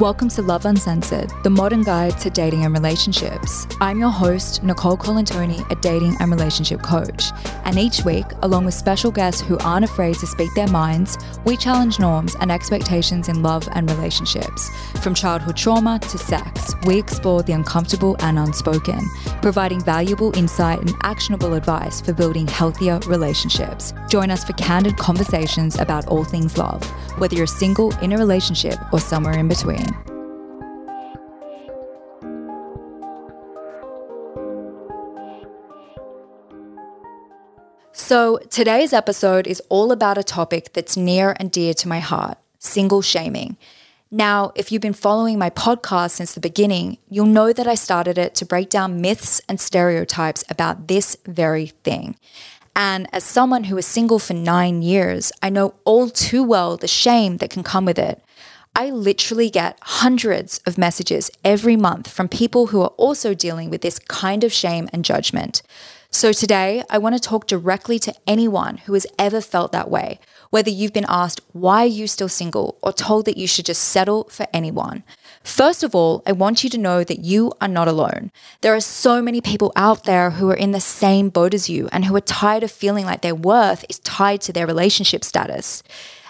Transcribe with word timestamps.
Welcome 0.00 0.28
to 0.30 0.42
Love 0.42 0.64
Uncensored, 0.64 1.30
the 1.44 1.50
modern 1.50 1.84
guide 1.84 2.18
to 2.18 2.28
dating 2.28 2.64
and 2.64 2.74
relationships. 2.74 3.64
I'm 3.80 4.00
your 4.00 4.10
host, 4.10 4.64
Nicole 4.64 4.96
Colantoni, 4.96 5.64
a 5.70 5.76
dating 5.76 6.16
and 6.18 6.32
relationship 6.32 6.82
coach. 6.82 7.26
And 7.64 7.78
each 7.78 8.04
week, 8.04 8.26
along 8.42 8.64
with 8.64 8.74
special 8.74 9.12
guests 9.12 9.40
who 9.40 9.56
aren't 9.58 9.84
afraid 9.84 10.16
to 10.16 10.26
speak 10.26 10.52
their 10.56 10.66
minds, 10.66 11.16
we 11.44 11.56
challenge 11.56 12.00
norms 12.00 12.34
and 12.40 12.50
expectations 12.50 13.28
in 13.28 13.40
love 13.40 13.68
and 13.70 13.88
relationships. 13.88 14.68
From 15.00 15.14
childhood 15.14 15.56
trauma 15.56 16.00
to 16.00 16.18
sex, 16.18 16.74
we 16.86 16.98
explore 16.98 17.44
the 17.44 17.52
uncomfortable 17.52 18.16
and 18.18 18.36
unspoken, 18.36 18.98
providing 19.42 19.80
valuable 19.80 20.36
insight 20.36 20.80
and 20.80 20.92
actionable 21.04 21.54
advice 21.54 22.00
for 22.00 22.12
building 22.12 22.48
healthier 22.48 22.98
relationships. 23.06 23.94
Join 24.08 24.32
us 24.32 24.42
for 24.42 24.54
candid 24.54 24.96
conversations 24.96 25.78
about 25.78 26.08
all 26.08 26.24
things 26.24 26.58
love, 26.58 26.82
whether 27.18 27.36
you're 27.36 27.46
single, 27.46 27.96
in 27.98 28.12
a 28.12 28.18
relationship, 28.18 28.76
or 28.92 28.98
somewhere 28.98 29.38
in 29.38 29.46
between. 29.46 29.93
So, 38.14 38.38
today's 38.48 38.92
episode 38.92 39.48
is 39.48 39.60
all 39.68 39.90
about 39.90 40.18
a 40.18 40.22
topic 40.22 40.72
that's 40.72 40.96
near 40.96 41.34
and 41.40 41.50
dear 41.50 41.74
to 41.74 41.88
my 41.88 41.98
heart 41.98 42.38
single 42.60 43.02
shaming. 43.02 43.56
Now, 44.08 44.52
if 44.54 44.70
you've 44.70 44.80
been 44.80 44.92
following 44.92 45.36
my 45.36 45.50
podcast 45.50 46.12
since 46.12 46.32
the 46.32 46.38
beginning, 46.38 46.98
you'll 47.10 47.26
know 47.26 47.52
that 47.52 47.66
I 47.66 47.74
started 47.74 48.16
it 48.16 48.36
to 48.36 48.46
break 48.46 48.70
down 48.70 49.00
myths 49.00 49.40
and 49.48 49.60
stereotypes 49.60 50.44
about 50.48 50.86
this 50.86 51.16
very 51.26 51.66
thing. 51.82 52.14
And 52.76 53.08
as 53.12 53.24
someone 53.24 53.64
who 53.64 53.74
was 53.74 53.84
single 53.84 54.20
for 54.20 54.34
nine 54.34 54.82
years, 54.82 55.32
I 55.42 55.50
know 55.50 55.74
all 55.84 56.08
too 56.08 56.44
well 56.44 56.76
the 56.76 56.86
shame 56.86 57.38
that 57.38 57.50
can 57.50 57.64
come 57.64 57.84
with 57.84 57.98
it. 57.98 58.22
I 58.76 58.90
literally 58.90 59.50
get 59.50 59.78
hundreds 59.82 60.60
of 60.66 60.76
messages 60.76 61.30
every 61.44 61.76
month 61.76 62.10
from 62.10 62.28
people 62.28 62.66
who 62.66 62.82
are 62.82 62.94
also 62.96 63.32
dealing 63.32 63.70
with 63.70 63.82
this 63.82 64.00
kind 64.00 64.42
of 64.42 64.52
shame 64.52 64.88
and 64.92 65.04
judgment. 65.04 65.62
So 66.10 66.32
today, 66.32 66.82
I 66.90 66.98
want 66.98 67.14
to 67.14 67.20
talk 67.20 67.46
directly 67.46 67.98
to 68.00 68.14
anyone 68.26 68.78
who 68.78 68.94
has 68.94 69.06
ever 69.16 69.40
felt 69.40 69.70
that 69.72 69.90
way, 69.90 70.18
whether 70.50 70.70
you've 70.70 70.92
been 70.92 71.06
asked, 71.08 71.40
why 71.52 71.82
are 71.82 71.86
you 71.86 72.06
still 72.06 72.28
single, 72.28 72.78
or 72.82 72.92
told 72.92 73.24
that 73.26 73.36
you 73.36 73.46
should 73.46 73.66
just 73.66 73.82
settle 73.82 74.24
for 74.24 74.46
anyone. 74.52 75.04
First 75.42 75.82
of 75.82 75.94
all, 75.94 76.22
I 76.26 76.32
want 76.32 76.64
you 76.64 76.70
to 76.70 76.78
know 76.78 77.04
that 77.04 77.20
you 77.20 77.52
are 77.60 77.68
not 77.68 77.88
alone. 77.88 78.32
There 78.60 78.74
are 78.74 78.80
so 78.80 79.20
many 79.22 79.40
people 79.40 79.72
out 79.76 80.04
there 80.04 80.30
who 80.30 80.50
are 80.50 80.56
in 80.56 80.70
the 80.70 80.80
same 80.80 81.28
boat 81.28 81.52
as 81.52 81.68
you 81.68 81.88
and 81.92 82.04
who 82.04 82.14
are 82.16 82.20
tired 82.20 82.62
of 82.62 82.70
feeling 82.70 83.04
like 83.04 83.22
their 83.22 83.34
worth 83.34 83.84
is 83.88 83.98
tied 84.00 84.40
to 84.42 84.52
their 84.52 84.66
relationship 84.66 85.22
status. 85.22 85.82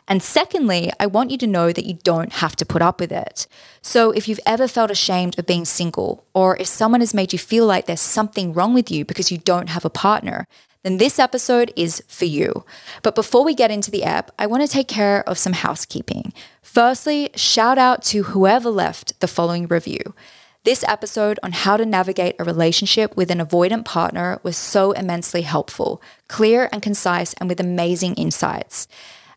And 0.07 0.23
secondly, 0.23 0.93
I 1.01 1.07
want 1.07 1.31
you 1.31 1.39
to 1.39 1.47
know 1.47 1.73
that 1.73 1.87
you 1.87 1.95
don't 2.03 2.35
have 2.35 2.57
to 2.57 2.67
put 2.67 2.83
up 2.83 3.01
with 3.01 3.11
it. 3.11 3.47
So 3.81 4.11
if 4.11 4.29
you've 4.29 4.41
ever 4.45 4.69
felt 4.69 4.91
ashamed 4.91 5.39
of 5.39 5.47
being 5.47 5.65
single, 5.65 6.25
or 6.35 6.57
if 6.59 6.67
someone 6.67 7.01
has 7.01 7.15
made 7.15 7.33
you 7.33 7.39
feel 7.39 7.67
like 7.67 7.87
there's 7.87 8.01
something 8.01 8.53
wrong 8.53 8.75
with 8.75 8.91
you 8.91 9.05
because 9.05 9.33
you 9.33 9.39
don't 9.39 9.71
have 9.71 9.85
a 9.85 9.91
partner, 9.91 10.47
then 10.83 10.99
this 10.99 11.19
episode 11.19 11.73
is 11.75 12.03
for 12.07 12.27
you. 12.27 12.65
But 13.03 13.15
before 13.15 13.43
we 13.43 13.55
get 13.55 13.71
into 13.71 13.91
the 13.91 14.05
app, 14.05 14.31
I 14.39 14.47
want 14.47 14.63
to 14.63 14.69
take 14.69 14.89
care 14.89 15.27
of 15.27 15.39
some 15.39 15.55
housekeeping. 15.55 16.35
Firstly, 16.61 17.31
shout 17.35 17.79
out 17.79 18.03
to 18.05 18.25
whoever 18.25 18.69
left 18.69 19.19
the 19.21 19.27
following 19.27 19.67
review. 19.67 20.15
This 20.65 20.85
episode 20.87 21.39
on 21.43 21.53
how 21.53 21.77
to 21.79 21.87
navigate 21.87 22.37
a 22.39 22.45
relationship 22.45 23.17
with 23.17 23.31
an 23.31 23.39
avoidant 23.39 23.85
partner 23.85 24.41
was 24.43 24.57
so 24.57 24.93
immensely 24.93 25.43
helpful, 25.43 26.03
clear 26.29 26.69
and 26.73 26.83
concise, 26.83 27.33
and 27.35 27.49
with 27.49 27.61
amazing 27.61 28.15
insights. 28.15 28.87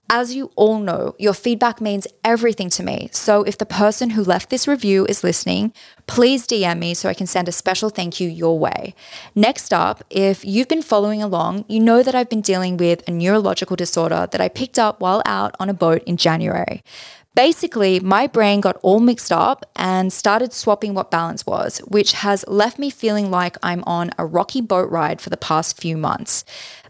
As 0.10 0.34
you 0.34 0.52
all 0.56 0.80
know, 0.80 1.16
your 1.20 1.34
feedback 1.34 1.82
means 1.82 2.08
everything 2.24 2.70
to 2.72 2.84
me. 2.84 3.10
So 3.12 3.44
if 3.44 3.58
the 3.58 3.66
person 3.66 4.12
who 4.12 4.24
left 4.24 4.50
this 4.50 4.66
review 4.66 5.06
is 5.08 5.22
listening, 5.22 5.74
please 6.06 6.48
DM 6.48 6.80
me 6.80 6.94
so 6.94 7.10
I 7.10 7.14
can 7.14 7.28
send 7.28 7.50
a 7.50 7.52
special 7.52 7.90
thank 7.90 8.22
you 8.22 8.30
your 8.30 8.58
way. 8.58 8.96
Next 9.36 9.74
up, 9.74 10.06
if 10.10 10.46
you've 10.46 10.70
been 10.70 10.82
following 10.82 11.22
along, 11.22 11.66
you 11.68 11.82
know 11.82 12.04
that 12.04 12.16
I've 12.16 12.30
been 12.30 12.42
dealing 12.42 12.78
with 12.78 13.06
a 13.06 13.12
neurological 13.12 13.76
disorder 13.76 14.30
that 14.32 14.40
I 14.40 14.48
picked 14.48 14.80
up 14.80 15.02
while 15.02 15.22
out 15.26 15.56
on 15.60 15.70
a 15.70 15.74
boat 15.74 16.04
in 16.06 16.16
January. 16.16 16.84
Basically, 17.36 18.00
my 18.00 18.26
brain 18.26 18.62
got 18.62 18.78
all 18.82 19.00
mixed 19.00 19.32
up 19.32 19.64
and 19.76 20.12
started 20.12 20.54
swapping 20.54 20.96
what 20.96 21.12
balance 21.12 21.46
was, 21.46 21.80
which 21.80 22.14
has 22.14 22.44
left 22.48 22.80
me 22.80 22.90
feeling 22.90 23.30
like 23.30 23.58
I'm 23.62 23.84
on 23.84 24.10
a 24.18 24.26
rocky 24.26 24.62
boat 24.62 24.90
ride 24.90 25.22
for 25.22 25.30
the 25.30 25.38
past 25.38 25.80
few 25.80 25.98
months. 25.98 26.46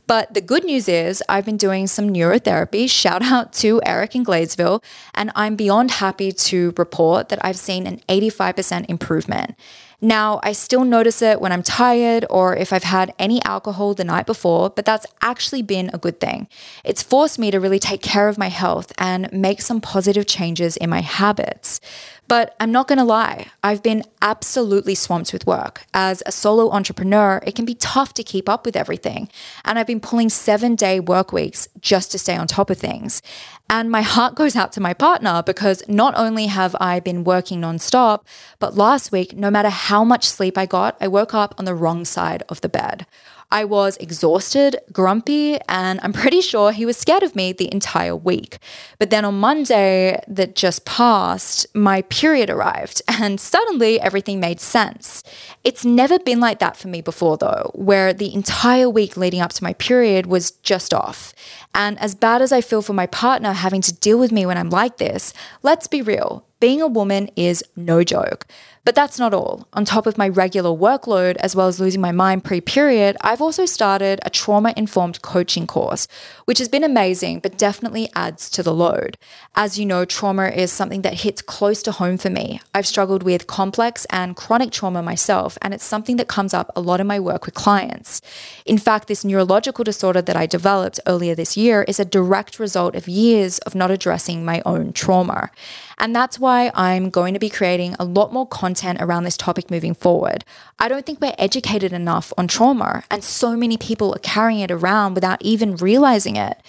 But 0.08 0.34
the 0.34 0.42
good 0.42 0.64
news 0.64 0.88
is, 0.88 1.22
I've 1.28 1.46
been 1.46 1.58
doing 1.58 1.86
some 1.86 2.10
neurotherapy. 2.10 2.90
Shout 2.90 3.22
out 3.22 3.54
to 3.54 3.82
Eric 3.86 4.16
in 4.16 4.26
Gladesville. 4.26 4.82
And 5.14 5.32
I'm 5.36 5.56
beyond 5.56 5.92
happy 5.92 6.32
to 6.32 6.74
report 6.78 7.30
that 7.30 7.44
I've 7.46 7.58
seen 7.58 7.86
an 7.86 8.02
85% 8.10 8.86
improvement. 8.90 9.56
Now, 10.00 10.40
I 10.44 10.52
still 10.52 10.86
notice 10.86 11.24
it 11.24 11.42
when 11.42 11.52
I'm 11.52 11.64
tired 11.64 12.24
or 12.30 12.56
if 12.56 12.72
I've 12.72 12.84
had 12.84 13.16
any 13.18 13.44
alcohol 13.44 13.96
the 13.96 14.04
night 14.04 14.28
before, 14.28 14.70
but 14.70 14.86
that's 14.86 15.08
actually 15.22 15.64
been 15.64 15.90
a 15.92 15.98
good 15.98 16.20
thing. 16.20 16.48
It's 16.84 17.02
forced 17.02 17.40
me 17.40 17.50
to 17.50 17.60
really 17.60 17.80
take 17.80 18.04
care 18.04 18.28
of 18.28 18.38
my 18.38 18.50
health 18.50 18.94
and 19.00 19.28
make 19.34 19.60
some 19.60 19.82
positive 19.82 20.28
changes 20.28 20.78
in 20.78 20.92
my 20.92 21.02
habits. 21.02 21.82
But 22.28 22.56
I'm 22.60 22.72
not 22.72 22.88
going 22.88 22.98
to 22.98 23.06
lie, 23.06 23.48
I've 23.64 23.82
been 23.82 24.04
absolutely 24.22 24.96
swamped 24.96 25.32
with 25.32 25.48
work. 25.48 25.86
As 25.94 26.22
a 26.26 26.32
solo 26.32 26.70
entrepreneur, 26.72 27.42
it 27.46 27.56
can 27.56 27.64
be 27.64 27.76
tough 27.76 28.14
to 28.16 28.24
keep 28.24 28.50
up 28.50 28.66
with 28.66 28.76
everything. 28.76 29.30
And 29.64 29.80
I've 29.80 29.88
been 29.88 30.02
pulling 30.02 30.30
seven 30.30 30.76
day 30.76 31.00
work 31.00 31.32
weeks 31.32 31.70
just 31.80 32.12
to 32.12 32.20
stay 32.20 32.36
on 32.36 32.48
top 32.48 32.70
of 32.70 32.78
things. 32.78 33.22
And 33.70 33.90
my 33.90 34.02
heart 34.02 34.36
goes 34.42 34.56
out 34.56 34.72
to 34.74 34.82
my 34.82 34.94
partner 34.94 35.42
because 35.46 35.84
not 35.88 36.14
only 36.18 36.48
have 36.48 36.76
I 36.82 37.00
been 37.00 37.24
working 37.24 37.62
nonstop, 37.62 38.26
but 38.60 38.76
last 38.76 39.12
week, 39.12 39.36
no 39.36 39.50
matter 39.50 39.70
how 39.70 40.04
much 40.04 40.26
sleep 40.28 40.58
I 40.58 40.66
got, 40.66 40.98
I 41.00 41.08
woke 41.08 41.34
up 41.34 41.56
on 41.58 41.66
the 41.66 41.76
wrong 41.76 42.04
side 42.04 42.44
of 42.50 42.62
the 42.62 42.70
bed. 42.70 43.06
I 43.50 43.64
was 43.64 43.96
exhausted, 43.98 44.76
grumpy, 44.92 45.58
and 45.70 46.02
I'm 46.04 46.12
pretty 46.12 46.42
sure 46.42 46.74
he 46.74 46.86
was 46.86 46.98
scared 46.98 47.24
of 47.24 47.36
me 47.36 47.54
the 47.54 47.72
entire 47.72 48.16
week. 48.16 48.58
But 49.00 49.10
then 49.10 49.24
on 49.24 49.40
Monday 49.40 50.22
that 50.28 50.56
just 50.56 50.84
passed, 50.84 51.66
my 51.74 52.02
period 52.04 52.50
arrived, 52.50 53.02
and 53.08 53.40
suddenly 53.40 54.02
everything 54.02 54.40
made 54.40 54.60
sense. 54.60 55.24
It's 55.64 55.86
never 55.86 56.20
been 56.20 56.42
like 56.42 56.60
that 56.60 56.76
for 56.76 56.90
me 56.90 57.02
before, 57.02 57.38
though, 57.38 57.72
where 57.74 58.14
the 58.14 58.34
entire 58.34 58.90
week 58.90 59.16
leading 59.16 59.40
up 59.40 59.54
to 59.54 59.64
my 59.64 59.74
period 59.74 60.26
was 60.26 60.52
just 60.52 60.94
off. 60.94 61.34
And 61.74 61.98
as 62.00 62.16
bad 62.16 62.42
as 62.42 62.52
I 62.52 62.62
feel 62.62 62.82
for 62.82 62.94
my 62.94 63.08
partner 63.08 63.54
having 63.54 63.82
to 63.82 63.94
deal 63.94 64.20
with 64.20 64.32
me 64.32 64.46
when 64.46 64.58
I'm 64.58 64.70
like 64.70 64.98
this, 64.98 65.34
let's 65.64 65.88
be 65.88 66.02
real 66.02 66.47
being 66.60 66.82
a 66.82 66.88
woman 66.88 67.30
is 67.36 67.64
no 67.76 68.04
joke. 68.04 68.46
But 68.88 68.96
that's 68.96 69.20
not 69.20 69.34
all. 69.34 69.68
On 69.74 69.84
top 69.84 70.08
of 70.08 70.18
my 70.18 70.30
regular 70.30 70.70
workload, 70.70 71.36
as 71.42 71.58
well 71.58 71.68
as 71.68 71.78
losing 71.78 72.00
my 72.00 72.14
mind 72.14 72.46
pre 72.46 72.62
period, 72.62 73.18
I've 73.20 73.42
also 73.42 73.66
started 73.66 74.22
a 74.24 74.30
trauma 74.30 74.74
informed 74.78 75.22
coaching 75.22 75.68
course, 75.68 76.08
which 76.46 76.60
has 76.60 76.70
been 76.70 76.86
amazing, 76.86 77.42
but 77.42 77.58
definitely 77.58 78.10
adds 78.16 78.50
to 78.52 78.64
the 78.64 78.74
load. 78.74 79.18
As 79.56 79.78
you 79.78 79.86
know, 79.86 80.06
trauma 80.06 80.48
is 80.48 80.72
something 80.72 81.02
that 81.02 81.16
hits 81.16 81.42
close 81.42 81.84
to 81.84 81.92
home 81.92 82.18
for 82.18 82.30
me. 82.30 82.62
I've 82.74 82.88
struggled 82.88 83.24
with 83.24 83.46
complex 83.46 84.06
and 84.10 84.38
chronic 84.38 84.72
trauma 84.72 85.04
myself, 85.04 85.58
and 85.62 85.74
it's 85.74 85.84
something 85.84 86.16
that 86.16 86.30
comes 86.30 86.54
up 86.54 86.72
a 86.74 86.80
lot 86.80 87.02
in 87.02 87.08
my 87.08 87.20
work 87.20 87.46
with 87.46 87.56
clients. 87.56 88.22
In 88.66 88.78
fact, 88.78 89.10
this 89.10 89.26
neurological 89.26 89.84
disorder 89.84 90.22
that 90.22 90.38
I 90.38 90.46
developed 90.46 91.02
earlier 91.06 91.36
this 91.36 91.58
year 91.58 91.84
is 91.90 92.00
a 92.00 92.06
direct 92.06 92.58
result 92.58 92.96
of 92.96 93.10
years 93.10 93.60
of 93.60 93.76
not 93.76 93.92
addressing 93.92 94.46
my 94.46 94.62
own 94.66 94.94
trauma. 94.94 95.52
And 95.98 96.16
that's 96.16 96.40
why 96.40 96.72
I'm 96.76 97.10
going 97.10 97.34
to 97.34 97.40
be 97.40 97.50
creating 97.50 97.96
a 98.00 98.06
lot 98.06 98.32
more 98.32 98.48
content 98.48 99.02
around 99.02 99.24
this 99.24 99.38
topic 99.38 99.72
moving 99.72 99.96
forward. 99.96 100.46
I 100.78 100.88
don't 100.88 101.06
think 101.06 101.20
we're 101.20 101.34
educated 101.40 101.92
enough 101.92 102.32
on 102.38 102.48
trauma, 102.48 103.04
and 103.10 103.24
so 103.24 103.56
many 103.56 103.78
people 103.78 104.14
are 104.14 104.20
carrying 104.20 104.60
it 104.60 104.70
around 104.70 105.16
without 105.16 105.42
even 105.42 105.76
realizing 105.76 106.36
it. 106.36 106.62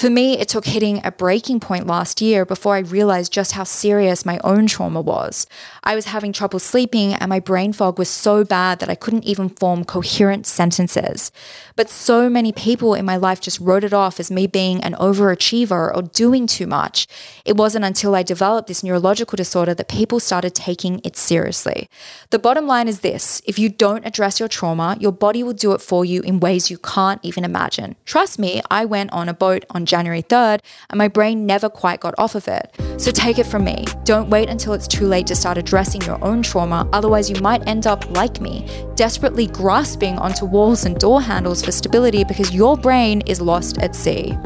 For 0.00 0.08
me, 0.08 0.38
it 0.38 0.48
took 0.48 0.64
hitting 0.64 1.02
a 1.04 1.12
breaking 1.12 1.60
point 1.60 1.86
last 1.86 2.22
year 2.22 2.46
before 2.46 2.74
I 2.74 2.78
realized 2.78 3.34
just 3.34 3.52
how 3.52 3.64
serious 3.64 4.24
my 4.24 4.40
own 4.42 4.66
trauma 4.66 5.02
was. 5.02 5.46
I 5.84 5.94
was 5.94 6.06
having 6.06 6.32
trouble 6.32 6.58
sleeping, 6.58 7.12
and 7.12 7.28
my 7.28 7.38
brain 7.38 7.74
fog 7.74 7.98
was 7.98 8.08
so 8.08 8.42
bad 8.42 8.78
that 8.78 8.88
I 8.88 8.94
couldn't 8.94 9.24
even 9.24 9.50
form 9.50 9.84
coherent 9.84 10.46
sentences. 10.46 11.30
But 11.76 11.90
so 11.90 12.30
many 12.30 12.50
people 12.50 12.94
in 12.94 13.04
my 13.04 13.18
life 13.18 13.42
just 13.42 13.60
wrote 13.60 13.84
it 13.84 13.92
off 13.92 14.18
as 14.18 14.30
me 14.30 14.46
being 14.46 14.82
an 14.82 14.94
overachiever 14.94 15.94
or 15.94 16.00
doing 16.00 16.46
too 16.46 16.66
much. 16.66 17.06
It 17.44 17.58
wasn't 17.58 17.84
until 17.84 18.14
I 18.14 18.22
developed 18.22 18.68
this 18.68 18.82
neurological 18.82 19.36
disorder 19.36 19.74
that 19.74 19.88
people 19.88 20.18
started 20.18 20.54
taking 20.54 21.02
it 21.04 21.18
seriously. 21.18 21.90
The 22.30 22.38
bottom 22.38 22.66
line 22.66 22.88
is 22.88 23.00
this 23.00 23.42
if 23.44 23.58
you 23.58 23.68
don't 23.68 24.06
address 24.06 24.40
your 24.40 24.48
trauma, 24.48 24.96
your 24.98 25.12
body 25.12 25.42
will 25.42 25.52
do 25.52 25.72
it 25.72 25.82
for 25.82 26.06
you 26.06 26.22
in 26.22 26.40
ways 26.40 26.70
you 26.70 26.78
can't 26.78 27.20
even 27.22 27.44
imagine. 27.44 27.96
Trust 28.06 28.38
me, 28.38 28.62
I 28.70 28.86
went 28.86 29.12
on 29.12 29.28
a 29.28 29.34
boat 29.34 29.66
on 29.68 29.89
January 29.90 30.22
3rd, 30.22 30.60
and 30.88 30.98
my 30.98 31.08
brain 31.08 31.44
never 31.44 31.68
quite 31.68 32.00
got 32.00 32.14
off 32.16 32.34
of 32.34 32.46
it. 32.48 32.74
So 32.96 33.10
take 33.10 33.38
it 33.38 33.46
from 33.46 33.64
me. 33.64 33.84
Don't 34.04 34.30
wait 34.30 34.48
until 34.48 34.72
it's 34.72 34.86
too 34.86 35.06
late 35.06 35.26
to 35.26 35.34
start 35.34 35.58
addressing 35.58 36.02
your 36.02 36.22
own 36.24 36.42
trauma, 36.42 36.88
otherwise, 36.92 37.28
you 37.28 37.40
might 37.40 37.66
end 37.66 37.86
up 37.86 38.08
like 38.10 38.40
me, 38.40 38.66
desperately 38.94 39.48
grasping 39.48 40.16
onto 40.18 40.44
walls 40.44 40.84
and 40.84 40.96
door 40.98 41.20
handles 41.20 41.64
for 41.64 41.72
stability 41.72 42.22
because 42.22 42.54
your 42.54 42.76
brain 42.76 43.20
is 43.26 43.40
lost 43.40 43.78
at 43.78 43.96
sea. 43.96 44.38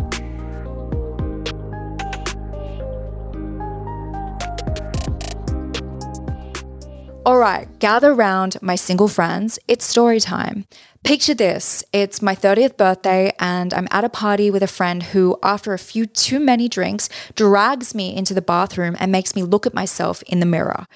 All 7.26 7.38
right, 7.38 7.66
gather 7.78 8.12
round, 8.12 8.58
my 8.60 8.74
single 8.74 9.08
friends. 9.08 9.58
It's 9.66 9.86
story 9.86 10.20
time. 10.20 10.66
Picture 11.04 11.34
this 11.34 11.84
it's 11.92 12.22
my 12.22 12.34
30th 12.34 12.78
birthday, 12.78 13.30
and 13.38 13.74
I'm 13.74 13.88
at 13.90 14.04
a 14.04 14.08
party 14.08 14.50
with 14.50 14.62
a 14.62 14.66
friend 14.66 15.02
who, 15.02 15.38
after 15.42 15.74
a 15.74 15.78
few 15.78 16.06
too 16.06 16.40
many 16.40 16.66
drinks, 16.66 17.10
drags 17.34 17.94
me 17.94 18.16
into 18.16 18.32
the 18.32 18.40
bathroom 18.40 18.96
and 18.98 19.12
makes 19.12 19.36
me 19.36 19.42
look 19.42 19.66
at 19.66 19.74
myself 19.74 20.22
in 20.22 20.40
the 20.40 20.46
mirror. 20.46 20.86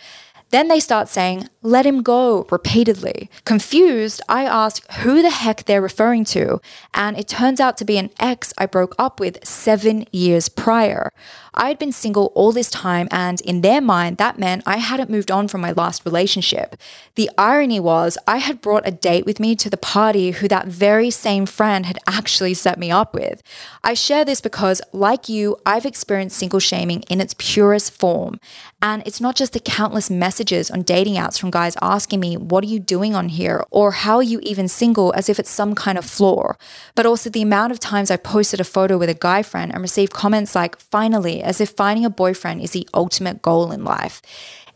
Then 0.50 0.68
they 0.68 0.80
start 0.80 1.08
saying, 1.08 1.50
let 1.60 1.84
him 1.84 2.02
go, 2.02 2.46
repeatedly. 2.50 3.28
Confused, 3.44 4.22
I 4.30 4.44
ask 4.44 4.90
who 4.92 5.20
the 5.20 5.28
heck 5.28 5.66
they're 5.66 5.82
referring 5.82 6.24
to, 6.26 6.62
and 6.94 7.18
it 7.18 7.28
turns 7.28 7.60
out 7.60 7.76
to 7.76 7.84
be 7.84 7.98
an 7.98 8.08
ex 8.18 8.54
I 8.56 8.64
broke 8.64 8.94
up 8.98 9.20
with 9.20 9.46
seven 9.46 10.06
years 10.10 10.48
prior. 10.48 11.12
I 11.58 11.68
had 11.68 11.78
been 11.78 11.90
single 11.90 12.30
all 12.36 12.52
this 12.52 12.70
time, 12.70 13.08
and 13.10 13.40
in 13.40 13.62
their 13.62 13.80
mind, 13.80 14.16
that 14.18 14.38
meant 14.38 14.62
I 14.64 14.76
hadn't 14.76 15.10
moved 15.10 15.30
on 15.30 15.48
from 15.48 15.60
my 15.60 15.72
last 15.72 16.04
relationship. 16.04 16.76
The 17.16 17.28
irony 17.36 17.80
was, 17.80 18.16
I 18.28 18.36
had 18.36 18.60
brought 18.60 18.86
a 18.86 18.92
date 18.92 19.26
with 19.26 19.40
me 19.40 19.56
to 19.56 19.68
the 19.68 19.76
party 19.76 20.30
who 20.30 20.46
that 20.46 20.68
very 20.68 21.10
same 21.10 21.46
friend 21.46 21.84
had 21.84 21.98
actually 22.06 22.54
set 22.54 22.78
me 22.78 22.92
up 22.92 23.12
with. 23.12 23.42
I 23.82 23.94
share 23.94 24.24
this 24.24 24.40
because, 24.40 24.80
like 24.92 25.28
you, 25.28 25.56
I've 25.66 25.84
experienced 25.84 26.36
single 26.38 26.60
shaming 26.60 27.02
in 27.10 27.20
its 27.20 27.34
purest 27.36 27.92
form. 27.92 28.38
And 28.80 29.02
it's 29.04 29.20
not 29.20 29.34
just 29.34 29.52
the 29.52 29.60
countless 29.60 30.08
messages 30.08 30.70
on 30.70 30.82
dating 30.82 31.14
apps 31.14 31.40
from 31.40 31.50
guys 31.50 31.76
asking 31.82 32.20
me, 32.20 32.36
What 32.36 32.62
are 32.62 32.68
you 32.68 32.78
doing 32.78 33.16
on 33.16 33.28
here? 33.30 33.64
or 33.72 33.90
How 33.90 34.16
are 34.16 34.22
you 34.22 34.38
even 34.44 34.68
single? 34.68 35.12
as 35.16 35.28
if 35.28 35.40
it's 35.40 35.50
some 35.50 35.74
kind 35.74 35.98
of 35.98 36.04
flaw, 36.04 36.52
but 36.94 37.06
also 37.06 37.28
the 37.28 37.42
amount 37.42 37.72
of 37.72 37.80
times 37.80 38.10
I 38.10 38.16
posted 38.16 38.60
a 38.60 38.64
photo 38.64 38.96
with 38.96 39.08
a 39.08 39.14
guy 39.14 39.42
friend 39.42 39.72
and 39.72 39.82
received 39.82 40.12
comments 40.12 40.54
like, 40.54 40.78
Finally, 40.78 41.42
as 41.48 41.62
if 41.62 41.70
finding 41.70 42.04
a 42.04 42.10
boyfriend 42.10 42.60
is 42.60 42.72
the 42.72 42.86
ultimate 42.92 43.40
goal 43.40 43.72
in 43.72 43.82
life. 43.82 44.20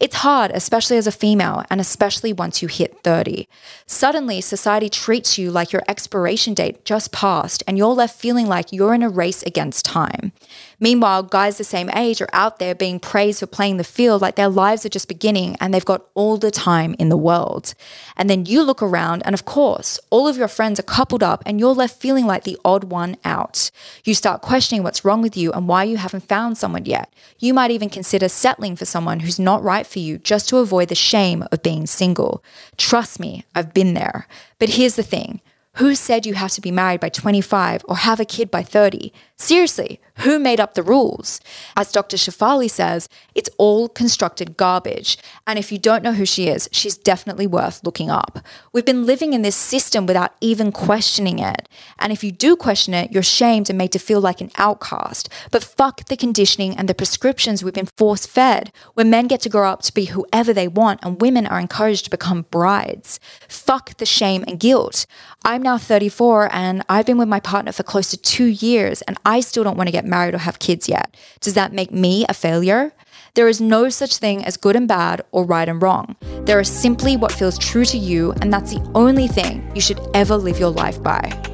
It's 0.03 0.17
hard, 0.17 0.51
especially 0.53 0.97
as 0.97 1.07
a 1.07 1.13
female, 1.13 1.63
and 1.71 1.81
especially 1.81 2.33
once 2.33 2.61
you 2.61 2.67
hit 2.67 3.05
30. 3.05 3.47
Suddenly, 3.87 4.41
society 4.41 4.89
treats 4.89 5.39
you 5.39 5.53
like 5.53 5.71
your 5.73 5.85
expiration 5.87 6.55
date 6.55 6.85
just 6.85 7.13
passed, 7.13 7.63
and 7.69 7.79
you're 7.79 7.95
left 7.95 8.19
feeling 8.19 8.49
like 8.49 8.73
you're 8.73 8.95
in 8.95 9.05
a 9.05 9.09
race 9.09 9.45
against 9.45 9.85
time. 9.85 10.33
Meanwhile, 10.81 11.23
guys 11.23 11.57
the 11.57 11.63
same 11.63 11.89
age 11.91 12.21
are 12.21 12.29
out 12.33 12.59
there 12.59 12.75
being 12.75 12.99
praised 12.99 13.39
for 13.39 13.47
playing 13.47 13.77
the 13.77 13.85
field 13.85 14.21
like 14.21 14.35
their 14.35 14.49
lives 14.49 14.85
are 14.85 14.89
just 14.89 15.07
beginning 15.07 15.57
and 15.61 15.73
they've 15.73 15.85
got 15.85 16.05
all 16.15 16.37
the 16.37 16.51
time 16.51 16.97
in 16.99 17.09
the 17.09 17.17
world. 17.17 17.75
And 18.17 18.29
then 18.29 18.45
you 18.45 18.65
look 18.65 18.83
around, 18.83 19.23
and 19.25 19.35
of 19.35 19.45
course, 19.45 20.01
all 20.11 20.27
of 20.27 20.37
your 20.37 20.49
friends 20.49 20.81
are 20.81 20.95
coupled 20.99 21.23
up, 21.23 21.45
and 21.47 21.61
you're 21.61 21.75
left 21.75 22.01
feeling 22.01 22.27
like 22.27 22.43
the 22.43 22.59
odd 22.65 22.83
one 22.83 23.19
out. 23.25 23.71
You 24.03 24.17
start 24.17 24.43
questioning 24.43 24.83
what's 24.83 25.05
wrong 25.05 25.23
with 25.23 25.37
you 25.37 25.53
and 25.53 25.69
why 25.69 25.85
you 25.85 25.97
haven't 25.97 26.29
found 26.29 26.59
someone 26.59 26.87
yet. 26.87 27.15
You 27.39 27.55
might 27.55 27.71
even 27.71 27.89
consider 27.89 28.29
settling 28.29 28.75
for 28.75 28.85
someone 28.85 29.21
who's 29.21 29.39
not 29.39 29.63
right 29.63 29.87
for 29.93 29.99
you 29.99 30.19
just 30.19 30.49
to 30.49 30.59
avoid 30.59 30.89
the 30.89 30.94
shame 30.94 31.44
of 31.53 31.62
being 31.62 31.87
single. 31.87 32.43
Trust 32.77 33.21
me, 33.21 33.44
I've 33.55 33.75
been 33.75 33.94
there. 33.94 34.27
But 34.59 34.71
here's 34.71 34.97
the 34.97 35.03
thing 35.03 35.41
who 35.77 35.95
said 35.95 36.27
you 36.27 36.35
have 36.35 36.51
to 36.53 36.61
be 36.61 36.71
married 36.71 37.01
by 37.01 37.09
25 37.09 37.85
or 37.89 37.97
have 37.97 38.21
a 38.21 38.25
kid 38.27 38.51
by 38.51 38.63
30? 38.63 39.13
Seriously, 39.37 40.01
who 40.19 40.39
made 40.39 40.61
up 40.61 40.75
the 40.75 40.83
rules? 40.83 41.41
As 41.77 41.91
Dr. 41.91 42.17
Shefali 42.17 42.71
says, 42.71 43.09
it's 43.35 43.51
all 43.59 43.89
constructed 43.89 44.57
garbage. 44.57 45.19
And 45.47 45.59
if 45.59 45.73
you 45.73 45.79
don't 45.79 46.05
know 46.05 46.13
who 46.13 46.27
she 46.27 46.49
is, 46.49 46.69
she's 46.71 46.97
definitely 46.97 47.47
worth 47.47 47.81
looking 47.83 48.11
up. 48.11 48.39
We've 48.73 48.85
been 48.85 49.07
living 49.07 49.33
in 49.33 49.43
this 49.43 49.57
system 49.57 50.07
without 50.07 50.35
even 50.41 50.71
questioning 50.71 51.39
it. 51.39 51.69
And 51.99 52.13
if 52.13 52.23
you 52.23 52.31
do 52.31 52.55
question 52.55 52.95
it, 52.95 53.11
you're 53.11 53.23
shamed 53.23 53.69
and 53.69 53.79
made 53.79 53.93
to 53.93 53.99
feel 53.99 54.21
like 54.21 54.41
an 54.41 54.53
outcast. 54.59 55.29
But 55.51 55.65
fuck 55.65 56.05
the 56.05 56.17
conditioning 56.17 56.77
and 56.77 56.89
the 56.89 56.95
prescriptions 56.95 57.65
we've 57.65 57.75
been 57.75 57.89
force 57.97 58.27
fed, 58.27 58.73
where 58.95 59.07
men 59.07 59.27
get 59.27 59.41
to 59.41 59.49
grow 59.49 59.71
up 59.71 59.83
to 59.83 59.95
be 59.95 60.05
whoever 60.05 60.53
they 60.53 60.69
want 60.69 61.01
and 61.03 61.21
women 61.21 61.47
are 61.47 61.59
encouraged 61.59 62.05
to 62.05 62.11
become 62.11 62.47
brides. 62.51 63.19
Fuck 63.49 63.97
the 63.97 64.07
shame 64.07 64.45
and 64.47 64.61
guilt. 64.61 65.07
I'm 65.45 65.62
now 65.62 65.79
34 65.79 66.53
and 66.53 66.82
I've 66.88 67.06
been 67.06 67.19
with 67.19 67.29
my 67.29 67.41
partner 67.41 67.73
for 67.73 67.82
close 67.82 68.11
to 68.11 68.17
two 68.17 68.47
years 68.47 69.03
and 69.03 69.19
I 69.25 69.41
still 69.41 69.64
don't 69.64 69.76
want 69.76 69.88
to 69.88 69.93
get 69.93 70.05
married 70.05 70.35
or 70.35 70.38
have 70.38 70.59
kids 70.59 70.88
yet. 70.88 71.17
Does 71.41 71.55
that 71.55 71.73
make 71.73 71.93
me 71.93 72.26
a 72.29 72.35
failure? 72.35 72.93
There 73.35 73.49
is 73.49 73.61
no 73.61 73.88
such 73.88 74.17
thing 74.17 74.44
as 74.44 74.56
good 74.59 74.76
and 74.76 74.87
bad 74.87 75.23
or 75.31 75.44
right 75.44 75.69
and 75.69 75.81
wrong. 75.81 76.17
There 76.44 76.61
is 76.61 76.69
simply 76.69 77.17
what 77.17 77.32
feels 77.32 77.56
true 77.56 77.87
to 77.87 77.97
you, 77.97 78.32
and 78.43 78.53
that's 78.53 78.75
the 78.75 78.91
only 78.94 79.26
thing 79.26 79.70
you 79.75 79.81
should 79.81 80.00
ever 80.12 80.37
live 80.37 80.59
your 80.59 80.69
life 80.69 81.03
by. 81.03 81.52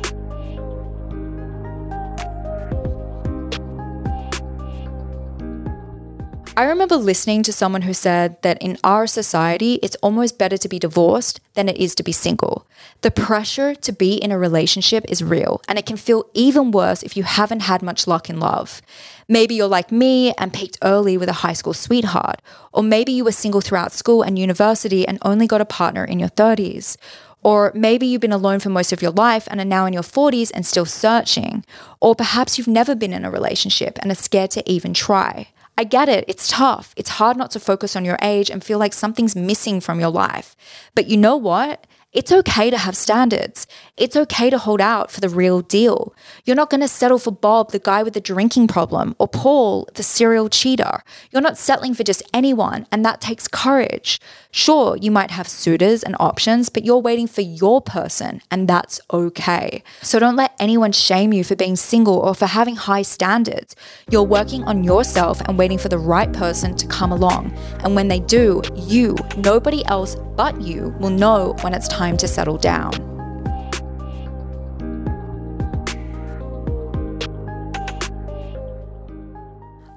I 6.59 6.65
remember 6.65 6.97
listening 6.97 7.45
to 7.45 7.53
someone 7.53 7.83
who 7.83 7.95
said 7.95 8.43
that 8.43 8.61
in 8.61 8.79
our 8.83 9.07
society, 9.07 9.75
it's 9.75 9.95
almost 10.03 10.39
better 10.39 10.57
to 10.57 10.69
be 10.69 10.81
divorced 10.81 11.41
than 11.55 11.69
it 11.69 11.77
is 11.77 11.95
to 11.95 12.03
be 12.03 12.11
single. 12.11 12.67
The 13.03 13.13
pressure 13.13 13.77
to 13.77 13.93
be 13.93 14.15
in 14.15 14.33
a 14.33 14.39
relationship 14.41 15.05
is 15.09 15.23
real, 15.23 15.63
and 15.69 15.79
it 15.79 15.87
can 15.87 15.97
feel 15.97 16.25
even 16.35 16.73
worse 16.73 17.05
if 17.05 17.17
you 17.17 17.23
haven't 17.23 17.61
had 17.61 17.81
much 17.81 18.09
luck 18.09 18.29
in 18.29 18.41
love. 18.41 18.83
Maybe 19.29 19.55
you're 19.55 19.69
like 19.69 19.93
me 19.93 20.33
and 20.33 20.53
peaked 20.53 20.79
early 20.83 21.17
with 21.17 21.29
a 21.29 21.45
high 21.45 21.53
school 21.53 21.75
sweetheart, 21.75 22.43
or 22.73 22.83
maybe 22.83 23.13
you 23.13 23.23
were 23.23 23.31
single 23.31 23.61
throughout 23.61 23.93
school 23.93 24.23
and 24.23 24.37
university 24.37 25.07
and 25.07 25.21
only 25.23 25.47
got 25.47 25.61
a 25.61 25.65
partner 25.65 26.05
in 26.05 26.19
your 26.19 26.31
30s. 26.31 26.97
Or 27.45 27.71
maybe 27.73 28.05
you've 28.05 28.21
been 28.21 28.33
alone 28.33 28.59
for 28.59 28.71
most 28.71 28.93
of 28.93 29.01
your 29.01 29.13
life 29.13 29.47
and 29.49 29.61
are 29.61 29.65
now 29.65 29.87
in 29.87 29.93
your 29.93 30.03
40s 30.03 30.51
and 30.53 30.67
still 30.67 30.87
searching. 30.87 31.65
Or 32.01 32.17
perhaps 32.17 32.59
you've 32.59 32.67
never 32.67 32.97
been 32.97 33.13
in 33.13 33.25
a 33.25 33.31
relationship 33.31 33.97
and 34.03 34.11
are 34.11 34.17
scared 34.17 34.51
to 34.51 34.69
even 34.69 34.93
try. 34.93 35.51
I 35.79 35.85
get 35.85 36.09
it. 36.09 36.25
It's 36.27 36.49
tough. 36.49 36.93
It's 36.97 37.09
hard 37.09 37.37
not 37.37 37.53
to 37.53 37.61
focus 37.61 37.95
on 37.95 38.05
your 38.05 38.19
age 38.21 38.51
and 38.51 38.65
feel 38.65 38.81
like 38.81 38.93
something's 38.93 39.37
missing 39.37 39.81
from 39.81 40.01
your 40.01 40.11
life. 40.11 40.57
But 40.97 41.07
you 41.07 41.17
know 41.17 41.37
what? 41.37 41.87
It's 42.15 42.33
okay 42.33 42.71
to 42.71 42.79
have 42.79 42.97
standards. 42.97 43.67
It's 43.99 44.17
okay 44.17 44.49
to 44.49 44.57
hold 44.57 44.81
out 44.81 45.11
for 45.11 45.21
the 45.21 45.29
real 45.29 45.61
deal. 45.61 46.15
You're 46.47 46.57
not 46.57 46.71
going 46.71 46.81
to 46.81 46.89
settle 46.89 47.19
for 47.19 47.31
Bob, 47.31 47.71
the 47.71 47.79
guy 47.79 48.03
with 48.03 48.15
the 48.15 48.21
drinking 48.21 48.69
problem, 48.69 49.15
or 49.19 49.29
Paul, 49.29 49.87
the 49.93 50.03
serial 50.03 50.49
cheater. 50.49 51.03
You're 51.31 51.43
not 51.43 51.59
settling 51.59 51.93
for 51.93 52.05
just 52.05 52.23
anyone, 52.33 52.87
and 52.91 53.05
that 53.05 53.21
takes 53.21 53.47
courage. 53.47 54.23
Sure, 54.51 54.97
you 54.97 55.11
might 55.11 55.31
have 55.33 55.47
suitors 55.49 56.03
and 56.03 56.17
options, 56.19 56.71
but 56.71 56.83
you're 56.83 56.97
waiting 56.97 57.27
for 57.27 57.43
your 57.43 57.83
person, 57.83 58.41
and 58.51 58.67
that's 58.67 59.03
okay. 59.13 59.83
So 60.01 60.19
don't 60.19 60.37
let 60.37 60.57
anyone 60.59 60.93
shame 60.93 61.35
you 61.35 61.45
for 61.45 61.57
being 61.57 61.77
single 61.77 62.17
or 62.17 62.35
for 62.35 62.47
having 62.47 62.77
high 62.77 63.03
standards. 63.03 63.77
You're 64.11 64.23
working 64.23 64.65
on 64.65 64.83
yourself 64.83 65.43
and 65.43 65.59
waiting 65.59 65.77
for 65.77 65.91
the 65.91 65.99
right 65.99 66.33
person 66.33 66.75
to 66.77 66.87
come 66.87 67.13
along. 67.13 67.53
And 67.85 67.95
when 67.95 68.09
they 68.09 68.21
do, 68.21 68.63
you, 68.75 69.15
nobody 69.37 69.85
else 69.85 70.17
but 70.37 70.59
you, 70.63 70.95
will 71.01 71.11
know 71.11 71.55
when 71.61 71.75
it's 71.75 71.89
time 71.89 71.98
to 71.99 72.29
settle 72.29 72.59
down. 72.59 72.93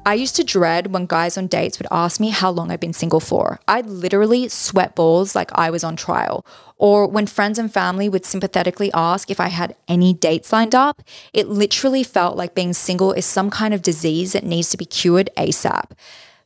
I 0.04 0.16
used 0.16 0.36
to 0.38 0.44
dread 0.44 0.92
when 0.92 1.06
guys 1.06 1.38
on 1.38 1.46
dates 1.46 1.78
would 1.78 1.88
ask 1.92 2.20
me 2.20 2.30
how 2.30 2.50
long 2.50 2.72
I'd 2.72 2.80
been 2.80 2.92
single 2.92 3.20
for. 3.20 3.60
I'd 3.68 3.86
literally 3.86 4.50
sweat 4.50 4.96
balls 4.96 5.36
like 5.36 5.52
I 5.54 5.70
was 5.70 5.84
on 5.84 5.96
trial. 5.96 6.44
Or 6.78 7.06
when 7.06 7.28
friends 7.28 7.60
and 7.60 7.72
family 7.72 8.10
would 8.10 8.26
sympathetically 8.26 8.92
ask 8.94 9.30
if 9.30 9.40
I 9.40 9.50
had 9.50 9.76
any 9.88 10.12
dates 10.14 10.52
lined 10.52 10.74
up, 10.74 11.04
it 11.34 11.48
literally 11.48 12.04
felt 12.04 12.36
like 12.36 12.56
being 12.56 12.74
single 12.74 13.14
is 13.14 13.26
some 13.26 13.52
kind 13.52 13.76
of 13.76 13.84
disease 13.84 14.34
that 14.34 14.44
needs 14.44 14.70
to 14.72 14.78
be 14.78 14.86
cured 14.86 15.30
ASAP. 15.38 15.92